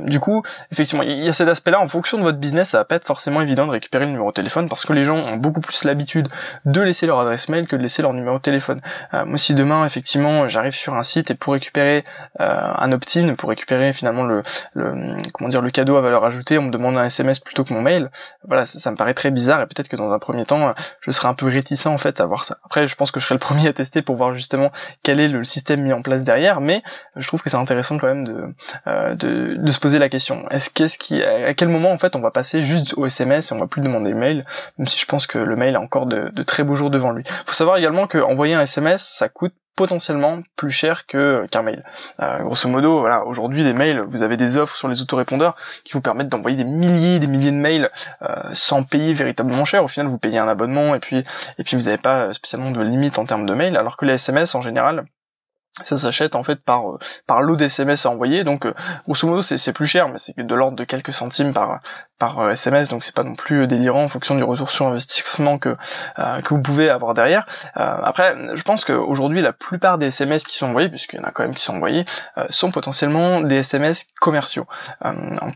du 0.00 0.20
coup, 0.20 0.42
effectivement, 0.72 1.02
il 1.02 1.24
y 1.24 1.28
a 1.28 1.32
cet 1.32 1.48
aspect-là. 1.48 1.80
En 1.80 1.88
fonction 1.88 2.18
de 2.18 2.22
votre 2.22 2.38
business, 2.38 2.70
ça 2.70 2.78
va 2.78 2.84
pas 2.84 2.96
être 2.96 3.06
forcément 3.06 3.40
évident 3.40 3.66
de 3.66 3.72
récupérer 3.72 4.06
numéro 4.08 4.30
de 4.30 4.34
téléphone 4.34 4.68
parce 4.68 4.84
que 4.84 4.92
les 4.92 5.02
gens 5.02 5.16
ont 5.16 5.36
beaucoup 5.36 5.60
plus 5.60 5.84
l'habitude 5.84 6.28
de 6.64 6.80
laisser 6.80 7.06
leur 7.06 7.18
adresse 7.20 7.48
mail 7.48 7.66
que 7.66 7.76
de 7.76 7.82
laisser 7.82 8.02
leur 8.02 8.12
numéro 8.12 8.36
de 8.36 8.42
téléphone. 8.42 8.80
Euh, 9.14 9.24
moi 9.24 9.38
si 9.38 9.54
demain 9.54 9.84
effectivement 9.86 10.48
j'arrive 10.48 10.74
sur 10.74 10.94
un 10.94 11.02
site 11.02 11.30
et 11.30 11.34
pour 11.34 11.52
récupérer 11.52 12.04
euh, 12.40 12.72
un 12.76 12.92
opt-in, 12.92 13.34
pour 13.34 13.48
récupérer 13.48 13.92
finalement 13.92 14.24
le, 14.24 14.42
comment 15.32 15.48
dire 15.48 15.62
le 15.62 15.70
cadeau 15.70 15.96
à 15.96 16.00
valeur 16.00 16.24
ajoutée, 16.24 16.58
on 16.58 16.62
me 16.62 16.70
demande 16.70 16.96
un 16.96 17.04
SMS 17.04 17.40
plutôt 17.40 17.64
que 17.64 17.72
mon 17.72 17.82
mail, 17.82 18.10
voilà 18.46 18.66
ça, 18.66 18.90
me 18.90 18.96
paraît 18.96 19.14
très 19.14 19.30
bizarre 19.30 19.60
et 19.60 19.66
peut-être 19.66 19.88
que 19.88 19.96
dans 19.96 20.12
un 20.12 20.18
premier 20.18 20.44
temps 20.44 20.74
je 21.00 21.10
serais 21.10 21.28
un 21.28 21.34
peu 21.34 21.46
réticent 21.46 21.86
en 21.86 21.98
fait 21.98 22.20
à 22.20 22.26
voir 22.26 22.44
ça. 22.44 22.58
Après 22.64 22.86
je 22.86 22.94
pense 22.96 23.10
que 23.10 23.20
je 23.20 23.24
serai 23.24 23.34
le 23.34 23.38
premier 23.48 23.68
à 23.68 23.72
tester 23.72 24.02
pour 24.02 24.16
voir 24.16 24.34
justement 24.34 24.70
quel 25.02 25.20
est 25.20 25.28
le 25.28 25.44
système 25.44 25.82
mis 25.82 25.92
en 25.92 26.02
place 26.02 26.24
derrière, 26.24 26.60
mais 26.60 26.82
je 27.16 27.26
trouve 27.26 27.42
que 27.42 27.50
c'est 27.50 27.56
intéressant 27.56 27.98
quand 27.98 28.08
même 28.08 28.24
de, 28.24 28.54
euh, 28.86 29.14
de 29.14 29.70
se 29.70 29.78
poser 29.78 29.98
la 29.98 30.08
question. 30.08 30.48
Est-ce 30.50 30.70
qu'est-ce 30.70 30.98
qui 30.98 31.22
à 31.22 31.54
quel 31.54 31.68
moment 31.68 31.92
en 31.92 31.98
fait 31.98 32.16
on 32.16 32.20
va 32.20 32.30
passer 32.30 32.62
juste 32.62 32.94
au 32.96 33.06
SMS 33.06 33.50
et 33.50 33.54
on 33.54 33.58
va 33.58 33.66
plus 33.66 33.80
demander 33.88 34.14
mail, 34.14 34.44
même 34.78 34.86
si 34.86 34.98
je 34.98 35.06
pense 35.06 35.26
que 35.26 35.38
le 35.38 35.56
mail 35.56 35.76
a 35.76 35.80
encore 35.80 36.06
de, 36.06 36.30
très 36.42 36.62
beaux 36.62 36.74
jours 36.74 36.90
devant 36.90 37.12
lui. 37.12 37.24
Faut 37.46 37.54
savoir 37.54 37.76
également 37.76 38.06
qu'envoyer 38.06 38.54
un 38.54 38.62
SMS, 38.62 39.02
ça 39.02 39.28
coûte 39.28 39.54
potentiellement 39.76 40.42
plus 40.56 40.70
cher 40.70 41.06
que 41.06 41.46
qu'un 41.52 41.62
mail. 41.62 41.84
Euh, 42.20 42.40
grosso 42.40 42.68
modo, 42.68 42.98
voilà, 42.98 43.24
aujourd'hui 43.24 43.62
des 43.62 43.72
mails, 43.72 44.00
vous 44.00 44.22
avez 44.22 44.36
des 44.36 44.56
offres 44.56 44.74
sur 44.74 44.88
les 44.88 45.02
autorépondeurs 45.02 45.54
qui 45.84 45.92
vous 45.92 46.00
permettent 46.00 46.30
d'envoyer 46.30 46.56
des 46.56 46.64
milliers, 46.64 47.20
des 47.20 47.28
milliers 47.28 47.52
de 47.52 47.56
mails 47.56 47.88
euh, 48.22 48.34
sans 48.54 48.82
payer 48.82 49.14
véritablement 49.14 49.64
cher. 49.64 49.84
Au 49.84 49.88
final, 49.88 50.08
vous 50.08 50.18
payez 50.18 50.38
un 50.38 50.48
abonnement 50.48 50.96
et 50.96 51.00
puis 51.00 51.24
et 51.58 51.64
puis 51.64 51.76
vous 51.76 51.84
n'avez 51.84 51.98
pas 51.98 52.32
spécialement 52.32 52.72
de 52.72 52.82
limite 52.82 53.18
en 53.20 53.24
termes 53.24 53.46
de 53.46 53.54
mails, 53.54 53.76
alors 53.76 53.96
que 53.96 54.04
les 54.04 54.14
SMS 54.14 54.56
en 54.56 54.62
général, 54.62 55.04
ça 55.82 55.96
s'achète 55.96 56.34
en 56.34 56.42
fait 56.42 56.60
par 56.60 57.42
lot 57.42 57.56
d'SMS 57.56 58.04
à 58.04 58.08
envoyer 58.08 58.44
donc 58.44 58.66
euh, 58.66 58.74
grosso 59.04 59.28
modo 59.28 59.42
c'est 59.42 59.72
plus 59.72 59.86
cher 59.86 60.08
mais 60.08 60.18
c'est 60.18 60.36
de 60.38 60.54
l'ordre 60.54 60.76
de 60.76 60.84
quelques 60.84 61.12
centimes 61.12 61.52
par 61.52 61.80
par 62.18 62.50
SMS 62.50 62.88
euh, 62.88 62.90
donc 62.90 63.04
c'est 63.04 63.14
pas 63.14 63.24
non 63.24 63.34
plus 63.34 63.66
délirant 63.66 64.04
en 64.04 64.08
fonction 64.08 64.34
du 64.34 64.42
retour 64.42 64.70
sur 64.70 64.86
investissement 64.86 65.58
que 65.58 65.76
que 66.16 66.48
vous 66.54 66.60
pouvez 66.60 66.90
avoir 66.90 67.14
derrière. 67.14 67.46
Après 67.74 68.34
je 68.54 68.62
pense 68.62 68.84
qu'aujourd'hui 68.84 69.40
la 69.40 69.52
plupart 69.52 69.98
des 69.98 70.06
SMS 70.06 70.42
qui 70.42 70.56
sont 70.56 70.66
envoyés 70.66 70.88
puisqu'il 70.88 71.16
y 71.16 71.20
en 71.20 71.24
a 71.24 71.30
quand 71.30 71.42
même 71.42 71.54
qui 71.54 71.62
sont 71.62 71.76
envoyés 71.76 72.04
sont 72.50 72.70
potentiellement 72.70 73.40
des 73.40 73.56
SMS 73.56 74.06
commerciaux. 74.20 74.66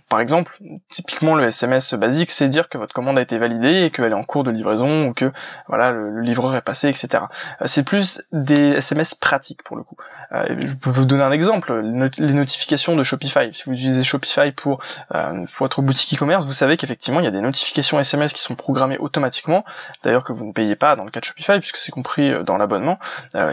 Par 0.09 0.21
exemple 0.21 0.57
typiquement 0.91 1.35
le 1.35 1.45
SMS 1.45 1.95
basique 1.95 2.31
c'est 2.31 2.49
dire 2.49 2.69
que 2.69 2.79
votre 2.79 2.95
commande 2.95 3.19
a 3.19 3.23
été 3.23 3.39
validée 3.39 3.85
et 3.85 3.91
qu'elle 3.91 4.13
est 4.13 4.15
en 4.15 4.23
cours 4.23 4.45
de 4.45 4.51
livraison 4.51 5.07
ou 5.07 5.15
que 5.15 5.33
voilà 5.69 5.93
le, 5.93 6.11
le 6.11 6.21
livreur 6.23 6.55
est 6.57 6.63
passé 6.63 6.89
etc 6.89 7.25
c'est 7.65 7.85
plus 7.85 8.23
des 8.33 8.73
SMS 8.73 9.15
pratiques 9.15 9.63
pour 9.63 9.77
le 9.77 9.83
coup. 9.83 9.97
Euh, 10.33 10.47
je 10.65 10.75
peux 10.75 10.91
vous 10.91 11.05
donner 11.05 11.23
un 11.23 11.33
exemple, 11.33 11.75
les 11.81 12.33
notifications 12.33 12.97
de 12.97 13.03
Shopify. 13.03 13.53
Si 13.53 13.65
vous 13.67 13.73
utilisez 13.73 14.03
Shopify 14.03 14.53
pour, 14.53 14.81
euh, 15.15 15.45
votre 15.59 15.83
boutique 15.83 16.15
e-commerce, 16.15 16.47
vous 16.53 16.59
savez 16.59 16.77
qu'effectivement 16.77 17.21
il 17.21 17.25
y 17.25 17.29
a 17.29 17.33
des 17.33 17.41
notifications 17.41 17.99
SMS 17.99 18.35
qui 18.35 18.43
sont 18.43 18.55
programmées 18.55 18.99
automatiquement, 18.99 19.65
d'ailleurs 20.03 20.23
que 20.23 20.35
vous 20.35 20.45
ne 20.45 20.53
payez 20.53 20.77
pas 20.77 20.97
dans 20.97 21.05
le 21.05 21.11
cas 21.11 21.21
de 21.21 21.25
Shopify 21.25 21.59
puisque 21.59 21.79
c'est 21.79 21.93
compris 21.93 22.31
euh, 22.31 22.43
dans 22.43 22.59
l'abonnement, 22.59 22.99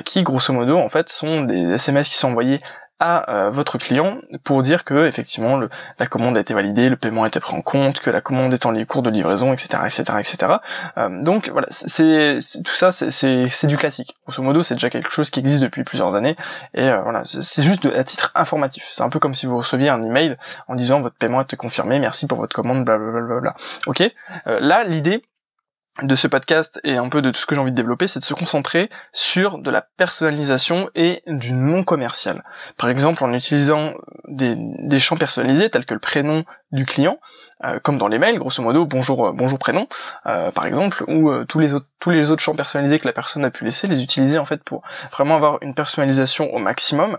qui 0.03 0.23
grosso 0.23 0.53
modo 0.53 0.77
en 0.77 0.89
fait 0.89 1.07
sont 1.09 1.41
des 1.41 1.73
SMS 1.73 2.09
qui 2.09 2.15
sont 2.15 2.29
envoyés 2.29 2.61
à 2.99 3.31
euh, 3.31 3.49
votre 3.49 3.77
client 3.77 4.17
pour 4.43 4.61
dire 4.61 4.83
que 4.83 5.05
effectivement 5.05 5.57
le, 5.57 5.69
la 5.99 6.07
commande 6.07 6.37
a 6.37 6.41
été 6.41 6.53
validée, 6.53 6.89
le 6.89 6.97
paiement 6.97 7.23
a 7.23 7.27
été 7.27 7.39
pris 7.39 7.55
en 7.55 7.61
compte, 7.61 7.99
que 7.99 8.09
la 8.09 8.21
commande 8.21 8.53
est 8.53 8.65
en 8.65 8.73
cours 8.85 9.01
de 9.01 9.09
livraison, 9.09 9.53
etc., 9.53 9.83
etc., 9.85 10.03
etc. 10.19 10.53
Euh, 10.97 11.23
donc 11.23 11.49
voilà, 11.49 11.67
c'est 11.69 12.39
tout 12.63 12.75
ça, 12.75 12.91
c'est 12.91 13.67
du 13.67 13.77
classique. 13.77 14.15
Grosso 14.27 14.43
modo, 14.43 14.61
c'est 14.63 14.75
déjà 14.75 14.89
quelque 14.89 15.11
chose 15.11 15.29
qui 15.29 15.39
existe 15.39 15.61
depuis 15.61 15.83
plusieurs 15.83 16.15
années 16.15 16.35
et 16.73 16.89
euh, 16.89 17.01
voilà, 17.01 17.23
c'est 17.23 17.63
juste 17.63 17.83
de, 17.83 17.91
à 17.91 18.03
titre 18.03 18.31
informatif. 18.35 18.89
C'est 18.91 19.03
un 19.03 19.09
peu 19.09 19.19
comme 19.19 19.33
si 19.33 19.45
vous 19.45 19.57
receviez 19.57 19.89
un 19.89 20.01
email 20.03 20.37
en 20.67 20.75
disant 20.75 21.01
votre 21.01 21.15
paiement 21.15 21.41
été 21.41 21.55
confirmé, 21.55 21.99
merci 21.99 22.27
pour 22.27 22.37
votre 22.37 22.55
commande, 22.55 22.83
blablabla. 22.83 23.55
Ok, 23.87 24.03
là 24.45 24.83
l'idée 24.83 25.23
de 26.03 26.15
ce 26.15 26.27
podcast 26.27 26.79
et 26.83 26.97
un 26.97 27.09
peu 27.09 27.21
de 27.21 27.31
tout 27.31 27.39
ce 27.39 27.45
que 27.45 27.55
j'ai 27.55 27.61
envie 27.61 27.71
de 27.71 27.75
développer, 27.75 28.07
c'est 28.07 28.19
de 28.19 28.25
se 28.25 28.33
concentrer 28.33 28.89
sur 29.11 29.57
de 29.57 29.69
la 29.69 29.81
personnalisation 29.81 30.89
et 30.95 31.21
du 31.27 31.51
non 31.53 31.83
commercial. 31.83 32.43
Par 32.77 32.89
exemple, 32.89 33.23
en 33.23 33.33
utilisant 33.33 33.93
des, 34.27 34.55
des 34.57 34.99
champs 34.99 35.17
personnalisés 35.17 35.69
tels 35.69 35.85
que 35.85 35.93
le 35.93 35.99
prénom 35.99 36.45
du 36.71 36.85
client, 36.85 37.17
euh, 37.65 37.79
comme 37.81 37.97
dans 37.97 38.07
les 38.07 38.19
mails, 38.19 38.37
grosso 38.37 38.61
modo, 38.61 38.85
bonjour, 38.85 39.27
euh, 39.27 39.31
bonjour 39.33 39.57
prénom, 39.57 39.87
euh, 40.27 40.51
par 40.51 40.65
exemple, 40.65 41.03
ou 41.07 41.43
tous 41.45 41.59
les 41.59 41.73
autres 41.73 41.87
tous 41.99 42.11
les 42.11 42.31
autres 42.31 42.41
champs 42.41 42.55
personnalisés 42.55 42.97
que 42.97 43.07
la 43.07 43.11
personne 43.11 43.43
a 43.43 43.51
pu 43.51 43.65
laisser, 43.65 43.85
les 43.85 44.01
utiliser 44.01 44.39
en 44.39 44.45
fait 44.45 44.63
pour 44.63 44.83
vraiment 45.11 45.35
avoir 45.35 45.57
une 45.61 45.73
personnalisation 45.73 46.53
au 46.53 46.57
maximum, 46.57 47.17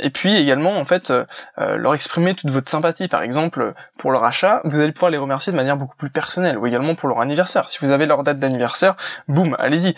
et 0.00 0.10
puis 0.10 0.34
également 0.34 0.76
en 0.78 0.84
fait 0.84 1.12
leur 1.56 1.94
exprimer 1.94 2.34
toute 2.34 2.50
votre 2.50 2.68
sympathie, 2.68 3.06
par 3.06 3.22
exemple 3.22 3.72
pour 3.96 4.10
leur 4.10 4.24
achat, 4.24 4.62
vous 4.64 4.80
allez 4.80 4.90
pouvoir 4.90 5.12
les 5.12 5.16
remercier 5.16 5.52
de 5.52 5.56
manière 5.56 5.76
beaucoup 5.76 5.94
plus 5.94 6.10
personnelle, 6.10 6.58
ou 6.58 6.66
également 6.66 6.96
pour 6.96 7.08
leur 7.08 7.20
anniversaire. 7.20 7.68
Si 7.68 7.78
vous 7.82 7.92
avez 7.92 8.06
leur 8.06 8.24
date 8.24 8.40
d'anniversaire, 8.40 8.96
boum, 9.28 9.54
allez-y, 9.60 9.94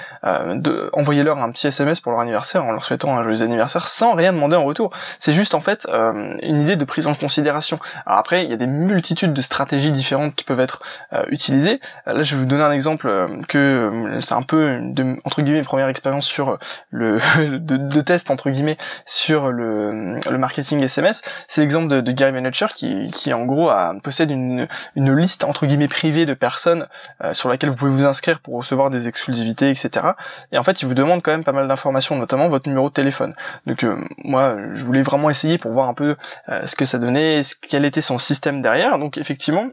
envoyez-leur 0.93 1.39
un 1.39 1.51
petit 1.51 1.69
SMS 1.69 2.01
pour 2.01 2.13
leur 2.13 2.21
anniversaire 2.21 2.67
en 2.67 2.73
leur 2.73 2.85
souhaitant 2.85 3.17
un 3.17 3.23
joyeux 3.23 3.41
anniversaire 3.41 3.89
sans 3.89 4.13
rien 4.13 4.35
demander 4.35 4.57
en 4.57 4.65
retour. 4.67 4.91
C'est 5.19 5.33
juste 5.33 5.55
en 5.55 5.61
fait 5.61 5.89
une 5.91 6.61
idée 6.61 6.77
de 6.77 6.85
prise 6.85 7.07
en 7.07 7.15
considération. 7.15 7.79
Après, 8.05 8.45
des 8.57 8.67
multitudes 8.67 9.33
de 9.33 9.41
stratégies 9.41 9.93
différentes 9.93 10.35
qui 10.35 10.45
peuvent 10.45 10.61
être 10.61 10.83
utilisées. 11.29 11.81
là, 12.07 12.23
je 12.23 12.35
vais 12.35 12.41
vous 12.41 12.47
donner 12.47 12.63
un 12.63 12.73
exemple 12.73 13.29
que 13.49 14.17
c'est 14.21 14.35
un 14.35 14.43
peu 14.43 14.79
de, 14.83 15.17
entre 15.25 15.43
guillemets 15.43 15.63
première 15.63 15.89
expérience 15.89 16.27
sur 16.27 16.59
le 16.91 17.19
de, 17.59 18.01
test 18.01 18.31
entre 18.31 18.51
guillemets 18.51 18.77
sur 19.05 19.51
le, 19.53 20.19
le 20.19 20.39
marketing 20.39 20.83
SMS. 20.83 21.23
C'est 21.49 21.61
l'exemple 21.61 21.89
de, 21.89 22.13
Gary 22.13 22.33
Vaynerchuk 22.33 22.73
qui, 22.73 23.11
qui 23.11 23.33
en 23.33 23.45
gros 23.45 23.69
a, 23.69 23.95
possède 24.03 24.31
une, 24.31 24.69
une 24.95 25.15
liste 25.15 25.45
entre 25.45 25.67
guillemets 25.67 25.89
privée 25.89 26.27
de 26.27 26.35
personnes 26.35 26.87
sur 27.33 27.49
laquelle 27.49 27.71
vous 27.71 27.77
pouvez 27.77 27.91
vous 27.91 28.05
inscrire 28.05 28.41
pour 28.41 28.57
recevoir 28.57 28.91
des 28.91 29.09
exclusivités, 29.09 29.71
etc. 29.71 30.07
Et 30.53 30.59
en 30.59 30.65
fait, 30.65 30.83
il 30.83 30.87
vous 30.87 30.95
demande 30.95 31.23
quand 31.23 31.31
même 31.31 31.45
pas 31.45 31.53
mal 31.53 31.69
d'informations, 31.69 32.17
notamment 32.17 32.49
votre 32.49 32.69
numéro 32.69 32.89
de 32.89 32.95
téléphone. 32.95 33.35
Donc 33.67 33.85
euh, 33.85 33.97
moi, 34.25 34.57
je 34.73 34.85
voulais 34.85 35.03
vraiment 35.03 35.31
essayer 35.31 35.59
pour 35.59 35.73
voir 35.73 35.89
un 35.89 35.95
peu 35.95 36.17
euh, 36.49 36.67
ce 36.67 36.77
que 36.77 36.85
ça 36.85 36.99
donnait, 36.99 37.43
quel 37.69 37.85
était 37.85 38.01
son 38.01 38.19
système 38.19 38.46
derrière. 38.53 38.99
Donc 38.99 39.19
effectivement, 39.19 39.71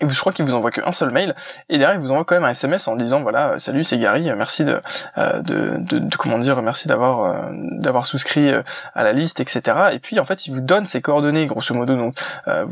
et 0.00 0.08
je 0.08 0.20
crois 0.20 0.32
qu'il 0.32 0.44
vous 0.44 0.54
envoie 0.54 0.70
qu'un 0.70 0.92
seul 0.92 1.10
mail. 1.10 1.34
Et 1.68 1.78
derrière 1.78 1.96
il 1.96 2.00
vous 2.00 2.12
envoie 2.12 2.24
quand 2.24 2.36
même 2.36 2.44
un 2.44 2.50
SMS 2.50 2.86
en 2.88 2.96
disant 2.96 3.20
voilà 3.20 3.50
euh, 3.50 3.58
salut 3.58 3.82
c'est 3.82 3.98
Gary 3.98 4.30
merci 4.36 4.64
de, 4.64 4.80
euh, 5.18 5.40
de, 5.40 5.76
de, 5.78 5.98
de, 5.98 6.16
comment 6.16 6.38
dire 6.38 6.62
merci 6.62 6.88
d'avoir 6.88 7.24
euh, 7.24 7.50
d'avoir 7.52 8.06
souscrit 8.06 8.50
à 8.94 9.02
la 9.02 9.12
liste 9.12 9.40
etc 9.40 9.76
et 9.92 9.98
puis 9.98 10.20
en 10.20 10.24
fait 10.24 10.46
il 10.46 10.52
vous 10.52 10.60
donne 10.60 10.84
ses 10.84 11.00
coordonnées 11.00 11.46
grosso 11.46 11.74
modo. 11.74 11.96
Donc 11.96 12.16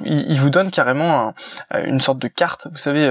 il, 0.05 0.39
vous 0.41 0.51
donne 0.51 0.71
carrément 0.71 1.35
une 1.75 2.01
sorte 2.01 2.19
de 2.19 2.29
carte 2.29 2.69
vous 2.71 2.79
savez 2.79 3.11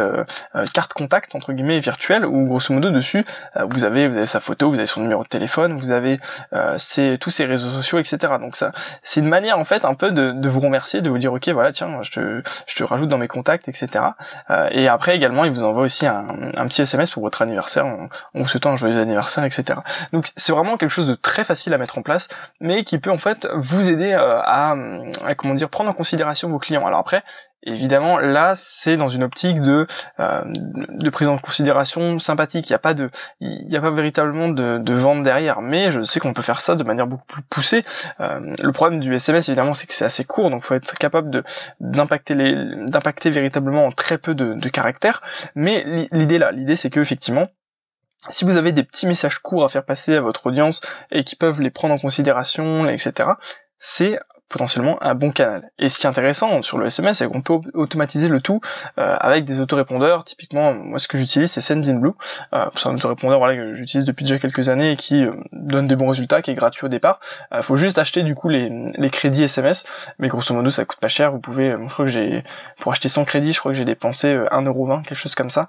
carte 0.73 0.93
contact 0.93 1.35
entre 1.35 1.53
guillemets 1.53 1.79
virtuelle 1.79 2.25
où 2.25 2.45
grosso 2.45 2.73
modo 2.73 2.91
dessus 2.91 3.25
vous 3.69 3.83
avez 3.83 4.07
vous 4.07 4.17
avez 4.17 4.25
sa 4.25 4.39
photo 4.39 4.69
vous 4.69 4.77
avez 4.77 4.85
son 4.85 5.01
numéro 5.01 5.23
de 5.23 5.27
téléphone 5.27 5.77
vous 5.77 5.91
avez 5.91 6.19
tous 6.51 7.31
ses 7.31 7.45
réseaux 7.45 7.69
sociaux 7.69 7.99
etc 7.99 8.35
donc 8.39 8.55
ça 8.55 8.71
c'est 9.03 9.19
une 9.19 9.29
manière 9.29 9.57
en 9.57 9.65
fait 9.65 9.85
un 9.85 9.95
peu 9.95 10.11
de, 10.11 10.31
de 10.31 10.49
vous 10.49 10.59
remercier 10.59 11.01
de 11.01 11.09
vous 11.09 11.17
dire 11.17 11.33
ok 11.33 11.49
voilà 11.49 11.71
tiens 11.71 12.01
je 12.01 12.11
te 12.11 12.41
je 12.67 12.75
te 12.75 12.83
rajoute 12.83 13.09
dans 13.09 13.17
mes 13.17 13.27
contacts 13.27 13.67
etc 13.67 14.04
euh, 14.04 14.04
et 14.71 14.87
après 14.87 15.15
également, 15.15 15.45
il 15.45 15.51
vous 15.51 15.63
envoie 15.63 15.83
aussi 15.83 16.05
un, 16.05 16.67
petit 16.67 16.81
SMS 16.81 17.11
pour 17.11 17.23
votre 17.23 17.41
anniversaire, 17.41 17.85
en, 17.85 18.09
vous 18.33 18.47
souhaitant 18.47 18.71
un 18.71 18.77
joyeux 18.77 18.99
anniversaire, 18.99 19.43
etc. 19.43 19.79
Donc 20.13 20.31
c'est 20.35 20.51
vraiment 20.51 20.77
quelque 20.77 20.89
chose 20.89 21.07
de 21.07 21.15
très 21.15 21.43
facile 21.43 21.73
à 21.73 21.77
mettre 21.77 21.97
en 21.97 22.01
place, 22.01 22.27
mais 22.59 22.83
qui 22.83 22.97
peut 22.97 23.11
en 23.11 23.17
fait 23.17 23.47
vous 23.55 23.89
aider 23.89 24.11
euh, 24.13 24.39
à, 24.41 24.75
à 25.25 25.35
comment 25.35 25.53
dire 25.53 25.69
prendre 25.69 25.89
en 25.89 25.93
considération 25.93 26.49
vos 26.49 26.59
clients. 26.59 26.85
Alors 26.85 26.99
après, 26.99 27.23
Évidemment, 27.65 28.19
là, 28.19 28.53
c'est 28.55 28.95
dans 28.95 29.09
une 29.09 29.23
optique 29.23 29.59
de, 29.59 29.87
euh, 30.19 30.41
prise 31.11 31.27
en 31.27 31.39
considération 31.39 32.19
sympathique. 32.19 32.69
Il 32.69 32.73
n'y 32.73 32.75
a 32.75 32.79
pas 32.79 32.93
de, 32.93 33.09
il 33.39 33.67
n'y 33.67 33.75
a 33.75 33.81
pas 33.81 33.89
véritablement 33.89 34.49
de, 34.49 34.77
de, 34.77 34.93
vente 34.93 35.23
derrière. 35.23 35.61
Mais 35.61 35.89
je 35.89 36.01
sais 36.01 36.19
qu'on 36.19 36.33
peut 36.33 36.43
faire 36.43 36.61
ça 36.61 36.75
de 36.75 36.83
manière 36.83 37.07
beaucoup 37.07 37.25
plus 37.25 37.41
poussée. 37.41 37.83
Euh, 38.19 38.53
le 38.61 38.71
problème 38.71 38.99
du 38.99 39.13
SMS, 39.13 39.49
évidemment, 39.49 39.73
c'est 39.73 39.87
que 39.87 39.93
c'est 39.93 40.05
assez 40.05 40.23
court, 40.23 40.51
donc 40.51 40.63
faut 40.63 40.75
être 40.75 40.93
capable 40.97 41.43
d'impacter 41.79 42.35
d'impacter 42.35 43.31
véritablement 43.31 43.87
en 43.87 43.91
très 43.91 44.19
peu 44.19 44.35
de, 44.35 44.53
de 44.53 44.69
caractères. 44.69 45.21
Mais 45.55 46.07
l'idée 46.11 46.37
là, 46.37 46.51
l'idée, 46.51 46.75
c'est 46.75 46.91
que 46.91 46.99
effectivement, 46.99 47.47
si 48.29 48.45
vous 48.45 48.57
avez 48.57 48.71
des 48.71 48.83
petits 48.83 49.07
messages 49.07 49.39
courts 49.39 49.63
à 49.63 49.69
faire 49.69 49.85
passer 49.85 50.15
à 50.15 50.21
votre 50.21 50.47
audience 50.47 50.81
et 51.11 51.23
qui 51.23 51.35
peuvent 51.35 51.61
les 51.61 51.71
prendre 51.71 51.93
en 51.93 51.99
considération, 51.99 52.87
etc., 52.87 53.29
c'est 53.77 54.19
potentiellement 54.49 55.01
un 55.01 55.15
bon 55.15 55.31
canal. 55.31 55.71
Et 55.79 55.89
ce 55.89 55.99
qui 55.99 56.05
est 56.05 56.09
intéressant 56.09 56.61
sur 56.61 56.77
le 56.77 56.87
SMS, 56.87 57.17
c'est 57.17 57.27
qu'on 57.27 57.41
peut 57.41 57.59
automatiser 57.73 58.27
le 58.27 58.41
tout 58.41 58.61
euh, 58.99 59.15
avec 59.19 59.45
des 59.45 59.59
autorépondeurs. 59.59 60.23
Typiquement, 60.23 60.73
moi 60.73 60.99
ce 60.99 61.07
que 61.07 61.17
j'utilise 61.17 61.51
c'est 61.51 61.61
Sendinblue. 61.61 62.11
Euh, 62.53 62.65
c'est 62.75 62.87
un 62.87 62.95
autorépondeur 62.95 63.39
voilà, 63.39 63.55
que 63.55 63.73
j'utilise 63.73 64.05
depuis 64.05 64.23
déjà 64.23 64.39
quelques 64.39 64.69
années 64.69 64.91
et 64.91 64.95
qui 64.95 65.23
euh, 65.23 65.33
donne 65.51 65.87
des 65.87 65.95
bons 65.95 66.07
résultats, 66.07 66.41
qui 66.41 66.51
est 66.51 66.55
gratuit 66.55 66.85
au 66.85 66.89
départ. 66.89 67.19
Euh, 67.53 67.61
faut 67.61 67.75
juste 67.75 67.97
acheter 67.97 68.23
du 68.23 68.35
coup 68.35 68.49
les, 68.49 68.69
les, 68.97 69.09
crédits 69.09 69.43
SMS, 69.43 69.85
mais 70.19 70.27
grosso 70.27 70.53
modo 70.53 70.69
ça 70.69 70.85
coûte 70.85 70.99
pas 70.99 71.07
cher. 71.07 71.31
Vous 71.31 71.39
pouvez, 71.39 71.71
je 71.71 71.91
crois 71.91 72.05
que 72.05 72.11
j'ai 72.11 72.43
pour 72.79 72.91
acheter 72.91 73.09
100 73.09 73.25
crédits, 73.25 73.53
je 73.53 73.59
crois 73.59 73.71
que 73.71 73.77
j'ai 73.77 73.85
dépensé 73.85 74.35
1,20€, 74.35 75.03
quelque 75.03 75.17
chose 75.17 75.35
comme 75.35 75.49
ça. 75.49 75.67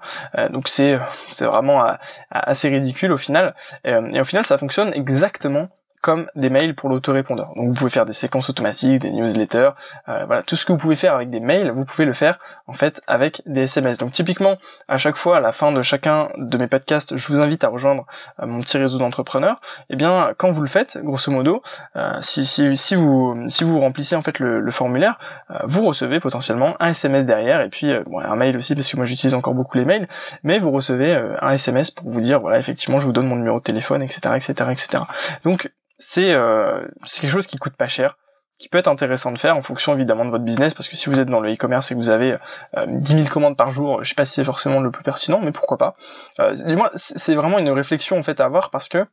donc 0.51 0.67
c'est 0.67 0.99
c'est 1.29 1.45
vraiment 1.45 1.85
assez 2.29 2.69
ridicule 2.69 3.11
au 3.11 3.17
final. 3.17 3.55
et 3.85 4.19
au 4.19 4.23
final 4.23 4.45
ça 4.45 4.57
fonctionne 4.57 4.93
exactement 4.93 5.69
comme 6.07 6.29
des 6.37 6.49
mails 6.49 6.73
pour 6.73 6.87
l'autorépondeur. 6.87 7.51
Donc 7.57 7.67
vous 7.67 7.73
pouvez 7.73 7.89
faire 7.89 8.05
des 8.05 8.13
séquences 8.13 8.49
automatiques, 8.49 9.01
des 9.01 9.11
newsletters, 9.11 9.71
euh, 10.07 10.23
voilà, 10.25 10.41
tout 10.41 10.55
ce 10.55 10.65
que 10.65 10.71
vous 10.71 10.77
pouvez 10.77 10.95
faire 10.95 11.13
avec 11.13 11.29
des 11.29 11.41
mails, 11.41 11.69
vous 11.71 11.83
pouvez 11.83 12.05
le 12.05 12.13
faire 12.13 12.39
en 12.65 12.71
fait 12.71 13.01
avec 13.07 13.41
des 13.45 13.63
SMS. 13.63 13.97
Donc 13.97 14.13
typiquement, 14.13 14.55
à 14.87 14.97
chaque 14.97 15.17
fois, 15.17 15.35
à 15.35 15.39
la 15.41 15.51
fin 15.51 15.73
de 15.73 15.81
chacun 15.81 16.29
de 16.37 16.57
mes 16.57 16.67
podcasts, 16.67 17.17
je 17.17 17.27
vous 17.27 17.41
invite 17.41 17.65
à 17.65 17.67
rejoindre 17.67 18.05
euh, 18.41 18.45
mon 18.45 18.61
petit 18.61 18.77
réseau 18.77 18.99
d'entrepreneurs. 18.99 19.59
Et 19.89 19.93
eh 19.93 19.95
bien, 19.97 20.31
quand 20.37 20.49
vous 20.49 20.61
le 20.61 20.69
faites, 20.69 20.97
grosso 21.03 21.29
modo, 21.29 21.61
euh, 21.97 22.13
si, 22.21 22.45
si, 22.45 22.73
si, 22.77 22.95
vous 22.95 23.35
si 23.47 23.65
vous 23.65 23.77
remplissez 23.77 24.15
en 24.15 24.21
fait 24.21 24.39
le, 24.39 24.71
formulaire, 24.71 25.19
vous 25.65 25.85
recevez 25.85 26.21
potentiellement 26.21 26.77
un 26.79 26.91
SMS 26.91 27.25
derrière 27.25 27.59
et 27.59 27.69
puis 27.69 27.91
bon, 28.05 28.19
un 28.21 28.35
mail 28.37 28.55
aussi 28.55 28.75
parce 28.75 28.89
que 28.89 28.95
moi 28.95 29.05
j'utilise 29.05 29.33
encore 29.33 29.55
beaucoup 29.55 29.77
les 29.77 29.83
mails, 29.83 30.07
mais 30.43 30.57
vous 30.57 30.71
recevez 30.71 31.21
un 31.41 31.51
SMS 31.51 31.91
pour 31.91 32.09
vous 32.09 32.21
dire 32.21 32.39
voilà 32.39 32.59
effectivement 32.59 32.99
je 32.99 33.05
vous 33.05 33.11
donne 33.11 33.27
mon 33.27 33.35
numéro 33.35 33.59
de 33.59 33.63
téléphone, 33.63 34.01
etc., 34.01 34.35
etc., 34.37 34.69
etc. 34.71 35.03
Donc 35.43 35.69
c'est 35.97 36.33
euh, 36.33 36.85
c'est 37.05 37.21
quelque 37.21 37.31
chose 37.31 37.47
qui 37.47 37.57
coûte 37.57 37.75
pas 37.75 37.87
cher 37.87 38.17
qui 38.59 38.69
peut 38.69 38.77
être 38.77 38.87
intéressant 38.87 39.31
de 39.31 39.37
faire 39.37 39.55
en 39.55 39.61
fonction 39.61 39.93
évidemment 39.93 40.25
de 40.25 40.31
votre 40.31 40.43
business 40.43 40.73
parce 40.73 40.89
que 40.89 40.95
si 40.95 41.09
vous 41.09 41.19
êtes 41.19 41.29
dans 41.29 41.39
le 41.39 41.53
e-commerce 41.53 41.91
et 41.91 41.93
que 41.93 41.99
vous 41.99 42.09
avez 42.09 42.37
euh, 42.77 42.85
10 42.87 43.11
000 43.11 43.27
commandes 43.27 43.55
par 43.55 43.71
jour, 43.71 44.03
je 44.03 44.09
sais 44.09 44.15
pas 44.15 44.25
si 44.25 44.33
c'est 44.33 44.43
forcément 44.43 44.79
le 44.79 44.89
plus 44.89 45.03
pertinent, 45.03 45.39
mais 45.39 45.51
pourquoi 45.51 45.77
pas. 45.77 45.95
Euh, 46.39 46.53
du 46.53 46.75
moins, 46.75 46.89
c'est 46.95 47.35
vraiment 47.35 47.59
une 47.59 47.69
réflexion 47.69 48.17
en 48.17 48.23
fait 48.23 48.39
à 48.39 48.45
avoir 48.45 48.71
parce 48.71 48.89
que 48.89 49.05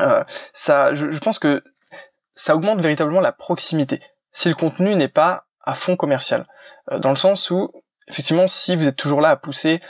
euh, 0.00 0.22
ça, 0.52 0.94
je, 0.94 1.10
je, 1.10 1.18
pense 1.18 1.38
que 1.38 1.64
ça 2.34 2.54
augmente 2.54 2.80
véritablement 2.80 3.20
la 3.20 3.32
proximité 3.32 4.00
si 4.32 4.48
le 4.48 4.54
contenu 4.54 4.94
n'est 4.94 5.08
pas 5.08 5.46
à 5.64 5.74
fond 5.74 5.96
commercial, 5.96 6.46
dans 6.90 7.10
le 7.10 7.16
sens 7.16 7.50
où 7.50 7.70
effectivement 8.08 8.46
si 8.46 8.74
vous 8.76 8.86
êtes 8.88 8.96
toujours 8.96 9.20
là 9.20 9.30
à 9.30 9.36
pousser 9.36 9.80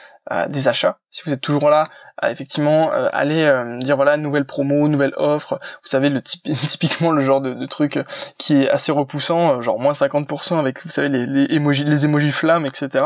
des 0.51 0.69
achats, 0.69 0.99
si 1.11 1.23
vous 1.25 1.33
êtes 1.33 1.41
toujours 1.41 1.71
là 1.71 1.85
à 2.21 2.31
effectivement 2.31 2.93
euh, 2.93 3.09
aller 3.13 3.43
euh, 3.43 3.79
dire 3.79 3.97
voilà 3.97 4.17
nouvelle 4.17 4.45
promo, 4.45 4.89
nouvelle 4.89 5.15
offre, 5.17 5.59
vous 5.63 5.89
savez 5.89 6.09
le 6.11 6.21
type, 6.21 6.43
typiquement 6.69 7.13
le 7.13 7.23
genre 7.23 7.41
de, 7.41 7.55
de, 7.55 7.67
truc 7.67 8.01
qui 8.39 8.63
est 8.63 8.71
assez 8.71 8.93
repoussant, 8.93 9.59
euh, 9.59 9.61
genre 9.61 9.79
moins 9.79 9.93
50% 9.93 10.59
avec 10.59 10.83
vous 10.83 10.91
savez 10.91 11.09
les, 11.09 11.27
les 11.27 11.55
emojis 11.55 11.85
les 11.85 12.05
emojis 12.05 12.33
flammes 12.33 12.67
etc. 12.67 13.05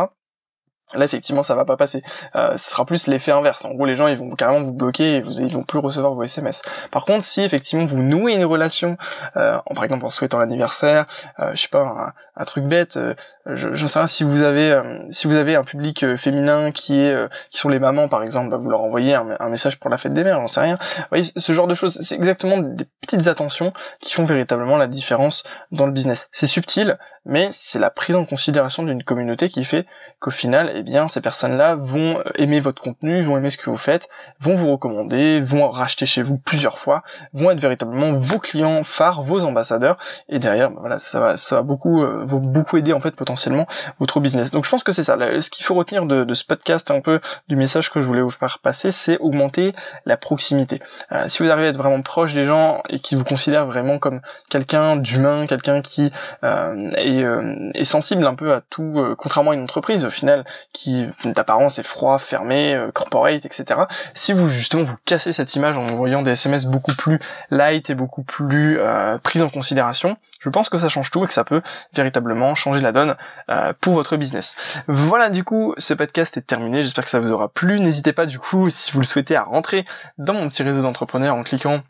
Là 0.95 1.05
effectivement 1.05 1.43
ça 1.43 1.55
va 1.55 1.65
pas 1.65 1.77
passer. 1.77 2.03
Euh, 2.37 2.57
ce 2.57 2.71
sera 2.71 2.85
plus 2.85 3.07
l'effet 3.07 3.33
inverse. 3.33 3.65
En 3.65 3.71
gros 3.71 3.87
les 3.87 3.95
gens 3.95 4.07
ils 4.07 4.17
vont 4.17 4.31
carrément 4.31 4.63
vous 4.63 4.73
bloquer 4.73 5.17
et 5.17 5.21
vous 5.21 5.41
ils 5.41 5.53
vont 5.53 5.63
plus 5.63 5.79
recevoir 5.79 6.15
vos 6.15 6.23
SMS. 6.23 6.63
Par 6.91 7.05
contre 7.05 7.25
si 7.25 7.43
effectivement 7.43 7.85
vous 7.85 7.99
nouez 7.99 8.35
une 8.35 8.45
relation, 8.45 8.97
euh, 9.37 9.59
en, 9.67 9.75
par 9.75 9.85
exemple 9.85 10.05
en 10.05 10.11
souhaitant 10.11 10.39
l'anniversaire, 10.39 11.07
euh, 11.41 11.53
je 11.55 11.63
sais 11.63 11.69
pas 11.69 12.13
un, 12.37 12.45
truc 12.45 12.65
bête, 12.65 12.97
euh, 12.97 13.15
je, 13.47 13.73
je 13.73 13.87
sais 13.87 13.99
pas 13.99 14.07
si 14.07 14.25
vous 14.25 14.43
avez 14.43 14.71
euh, 14.71 14.99
si 15.11 15.27
vous 15.27 15.37
avez 15.37 15.57
un 15.57 15.65
public 15.65 16.03
euh, 16.03 16.17
féminin 16.17 16.71
qui 16.71 16.99
est 17.01 17.17
qui 17.51 17.59
sont 17.59 17.69
les 17.69 17.79
mamans 17.79 18.09
par 18.09 18.23
exemple, 18.23 18.51
bah, 18.51 18.57
vous 18.57 18.71
leur 18.71 18.81
envoyez 18.81 19.15
un, 19.15 19.37
un, 19.39 19.49
message 19.49 19.79
pour 19.79 19.91
la 19.91 19.97
fête 19.97 20.13
des 20.13 20.25
mères, 20.25 20.41
j'en 20.41 20.47
sais 20.47 20.61
rien. 20.61 20.79
Vous 20.81 21.05
voyez 21.11 21.25
ce 21.25 21.53
genre 21.53 21.67
de 21.67 21.75
choses, 21.75 21.99
c'est 22.01 22.15
exactement 22.15 22.59
des 22.59 22.85
petites 23.01 23.27
attentions 23.27 23.73
qui 24.01 24.13
font 24.13 24.25
véritablement 24.25 24.77
la 24.77 24.87
différence 24.87 25.45
dans 25.71 25.87
le 25.87 25.93
business. 25.93 26.29
C'est 26.33 26.47
subtil, 26.47 26.99
mais 27.25 27.49
c'est 27.53 27.79
la 27.79 27.91
prise 27.91 28.17
en 28.17 28.25
considération 28.25 28.83
d'une 28.83 29.03
communauté 29.03 29.49
qui 29.49 29.65
fait 29.65 29.87
qu'au 30.19 30.31
final 30.31 30.82
eh 30.83 30.85
bien 30.85 31.07
ces 31.07 31.21
personnes-là 31.21 31.77
vont 31.77 32.21
aimer 32.35 32.59
votre 32.59 32.83
contenu, 32.83 33.23
vont 33.23 33.39
aimer 33.39 33.51
ce 33.51 33.57
que 33.57 33.71
vous 33.71 33.77
faites, 33.77 34.09
vont 34.41 34.57
vous 34.57 34.73
recommander, 34.73 35.41
vont 35.41 35.71
racheter 35.71 36.07
chez 36.07 36.23
vous 36.23 36.39
plusieurs 36.39 36.77
fois, 36.77 37.05
vont 37.33 37.53
être 37.53 37.61
véritablement 37.61 38.13
vos 38.13 38.41
clients 38.41 38.83
phares, 38.83 39.23
vos 39.23 39.45
ambassadeurs, 39.45 39.97
et 40.29 40.41
derrière, 40.41 40.71
bah, 40.71 40.79
voilà, 40.81 40.99
ça 40.99 41.21
va, 41.21 41.37
ça 41.37 41.57
va 41.57 41.63
beaucoup, 41.63 42.03
euh, 42.03 42.25
beaucoup 42.25 42.79
aider 42.79 42.93
en 42.93 43.01
fait 43.01 43.15
potentiellement 43.15 43.69
votre 44.01 44.19
business. 44.19 44.51
Donc 44.51 44.65
je 44.65 44.71
pense 44.71 44.83
que 44.83 44.91
c'est 44.91 45.05
ça. 45.05 45.17
Ce 45.41 45.51
qu'il 45.51 45.65
faut 45.65 45.75
retenir 45.75 46.05
de, 46.05 46.35
ce 46.35 46.45
podcast, 46.45 46.91
un 46.91 47.01
peu 47.01 47.21
du 47.49 47.55
message 47.55 47.91
que 47.93 48.01
je 48.01 48.07
voulais 48.09 48.23
vous 48.23 48.31
faire 48.31 48.59
passer, 48.59 48.91
c'est 48.91 49.19
augmenter 49.19 49.73
la 50.05 50.17
proximité. 50.17 50.81
Euh, 51.13 51.29
si 51.29 51.45
vous 51.45 51.51
arrivez 51.51 51.69
à 51.69 51.71
être 51.71 51.77
vraiment 51.77 52.03
proche 52.03 52.35
des 52.35 52.43
gens 52.43 52.83
et 52.89 52.99
qui 52.99 53.15
vous 53.15 53.25
considèrent 53.25 53.67
vraiment 53.67 54.01
comme 54.01 54.21
quelqu'un 54.51 54.97
d'humain, 54.97 55.47
quelqu'un 55.47 55.81
qui 55.81 56.11
euh, 56.43 56.91
est, 56.97 57.81
est, 57.81 57.85
sensible 57.85 58.27
un 58.27 58.35
peu 58.35 58.53
à 58.53 58.63
tout, 58.69 59.15
contrairement 59.17 59.53
à 59.53 59.55
une 59.55 59.63
entreprise 59.63 60.05
au 60.05 60.11
final 60.11 60.45
qui 60.73 61.07
d'apparence 61.25 61.79
est 61.79 61.83
froid, 61.83 62.19
fermé, 62.19 62.75
euh, 62.75 62.91
corporate, 62.91 63.45
etc. 63.45 63.81
Si 64.15 64.33
vous 64.33 64.49
justement 64.49 64.83
vous 64.83 64.97
cassez 65.05 65.33
cette 65.33 65.55
image 65.55 65.77
en 65.77 65.87
envoyant 65.89 66.23
des 66.23 66.33
SMS 66.33 66.67
beaucoup 66.67 66.95
plus 66.95 67.19
light 67.51 67.91
et 67.91 67.95
beaucoup 67.95 68.23
plus 68.23 68.79
euh, 68.81 69.19
en 69.41 69.49
considération, 69.49 70.17
je 70.41 70.49
pense 70.49 70.69
que 70.69 70.77
ça 70.77 70.89
change 70.89 71.11
tout 71.11 71.25
et 71.25 71.27
que 71.27 71.35
ça 71.35 71.45
peut 71.45 71.63
véritablement 71.95 72.55
changer 72.55 72.81
la 72.81 72.93
donne 72.93 73.17
euh, 73.51 73.73
pour 73.81 73.95
votre 73.95 74.17
business. 74.17 74.57
Voilà 74.89 75.31
du 75.31 75.45
coup, 75.45 75.75
ce 75.79 75.95
podcast 75.95 76.37
est 76.37 76.47
terminé, 76.47 76.83
j'espère 76.83 77.05
que 77.05 77.11
ça 77.11 77.21
vous 77.21 77.33
aura 77.33 77.49
plu. 77.49 77.79
N'hésitez 77.81 78.13
pas 78.13 78.27
du 78.27 78.39
coup, 78.39 78.69
si 78.69 78.93
vous 78.93 79.01
le 79.01 79.07
souhaitez, 79.07 79.37
à 79.37 79.43
rentrer 79.43 79.85
dans 80.19 80.35
mon 80.35 80.49
petit 80.49 80.63
réseau 80.63 80.83
d'entrepreneurs 80.83 81.37
en 81.37 81.43
cliquant 81.43 81.83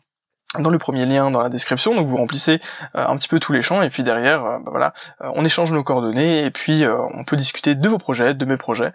dans 0.59 0.69
le 0.69 0.77
premier 0.77 1.05
lien 1.05 1.31
dans 1.31 1.41
la 1.41 1.49
description, 1.49 1.95
donc 1.95 2.07
vous 2.07 2.17
remplissez 2.17 2.59
euh, 2.95 3.05
un 3.07 3.17
petit 3.17 3.27
peu 3.27 3.39
tous 3.39 3.53
les 3.53 3.61
champs 3.61 3.81
et 3.81 3.89
puis 3.89 4.03
derrière, 4.03 4.45
euh, 4.45 4.59
bah 4.59 4.69
voilà, 4.71 4.93
euh, 5.21 5.31
on 5.35 5.43
échange 5.43 5.71
nos 5.71 5.83
coordonnées 5.83 6.45
et 6.45 6.51
puis 6.51 6.83
on 7.13 7.23
peut 7.23 7.35
discuter 7.35 7.75
de 7.75 7.89
vos 7.89 7.97
projets, 7.97 8.33
de 8.33 8.45
mes 8.45 8.57
projets, 8.57 8.93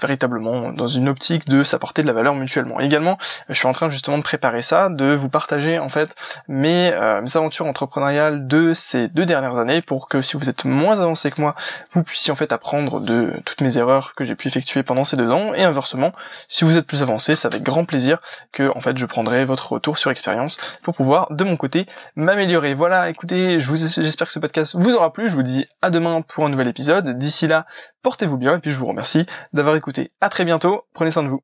véritablement 0.00 0.72
dans 0.72 0.86
une 0.86 1.08
optique 1.08 1.48
de 1.48 1.62
s'apporter 1.62 2.02
de 2.02 2.06
la 2.06 2.12
valeur 2.12 2.34
mutuellement. 2.34 2.80
également, 2.80 3.18
je 3.48 3.54
suis 3.54 3.66
en 3.66 3.72
train 3.72 3.88
justement 3.90 4.18
de 4.18 4.22
préparer 4.22 4.62
ça, 4.62 4.88
de 4.88 5.14
vous 5.14 5.28
partager 5.28 5.78
en 5.78 5.88
fait 5.88 6.14
mes, 6.48 6.90
mes 7.22 7.36
aventures 7.36 7.66
entrepreneuriales 7.66 8.46
de 8.46 8.74
ces 8.74 9.08
deux 9.08 9.26
dernières 9.26 9.58
années 9.58 9.82
pour 9.82 10.08
que 10.08 10.22
si 10.22 10.36
vous 10.36 10.48
êtes 10.48 10.64
moins 10.64 11.00
avancé 11.00 11.30
que 11.30 11.40
moi, 11.40 11.54
vous 11.92 12.02
puissiez 12.02 12.32
en 12.32 12.36
fait 12.36 12.52
apprendre 12.52 13.00
de 13.00 13.32
toutes 13.44 13.60
mes 13.60 13.78
erreurs 13.78 14.14
que 14.14 14.24
j'ai 14.24 14.34
pu 14.34 14.48
effectuer 14.48 14.82
pendant 14.82 15.04
ces 15.04 15.16
deux 15.16 15.30
ans 15.30 15.54
et 15.54 15.62
inversement, 15.62 16.12
si 16.48 16.64
vous 16.64 16.76
êtes 16.76 16.86
plus 16.86 17.02
avancé, 17.02 17.36
c'est 17.36 17.46
avec 17.46 17.62
grand 17.62 17.84
plaisir 17.84 18.18
que 18.52 18.70
en 18.76 18.80
fait 18.80 18.98
je 18.98 19.06
prendrai 19.06 19.44
votre 19.44 19.72
retour 19.72 19.98
sur 19.98 20.10
expérience 20.10 20.58
pouvoir 20.92 21.28
de 21.30 21.44
mon 21.44 21.56
côté 21.56 21.86
m'améliorer. 22.16 22.74
Voilà, 22.74 23.08
écoutez, 23.10 23.60
j'espère 23.60 24.26
que 24.26 24.32
ce 24.32 24.38
podcast 24.38 24.76
vous 24.76 24.94
aura 24.94 25.12
plu. 25.12 25.28
Je 25.28 25.34
vous 25.34 25.42
dis 25.42 25.66
à 25.82 25.90
demain 25.90 26.22
pour 26.22 26.44
un 26.44 26.48
nouvel 26.48 26.68
épisode. 26.68 27.18
D'ici 27.18 27.46
là, 27.46 27.66
portez-vous 28.02 28.36
bien 28.36 28.56
et 28.56 28.58
puis 28.58 28.70
je 28.70 28.78
vous 28.78 28.86
remercie 28.86 29.26
d'avoir 29.52 29.76
écouté. 29.76 30.12
À 30.20 30.28
très 30.28 30.44
bientôt. 30.44 30.84
Prenez 30.92 31.10
soin 31.10 31.22
de 31.22 31.28
vous. 31.28 31.38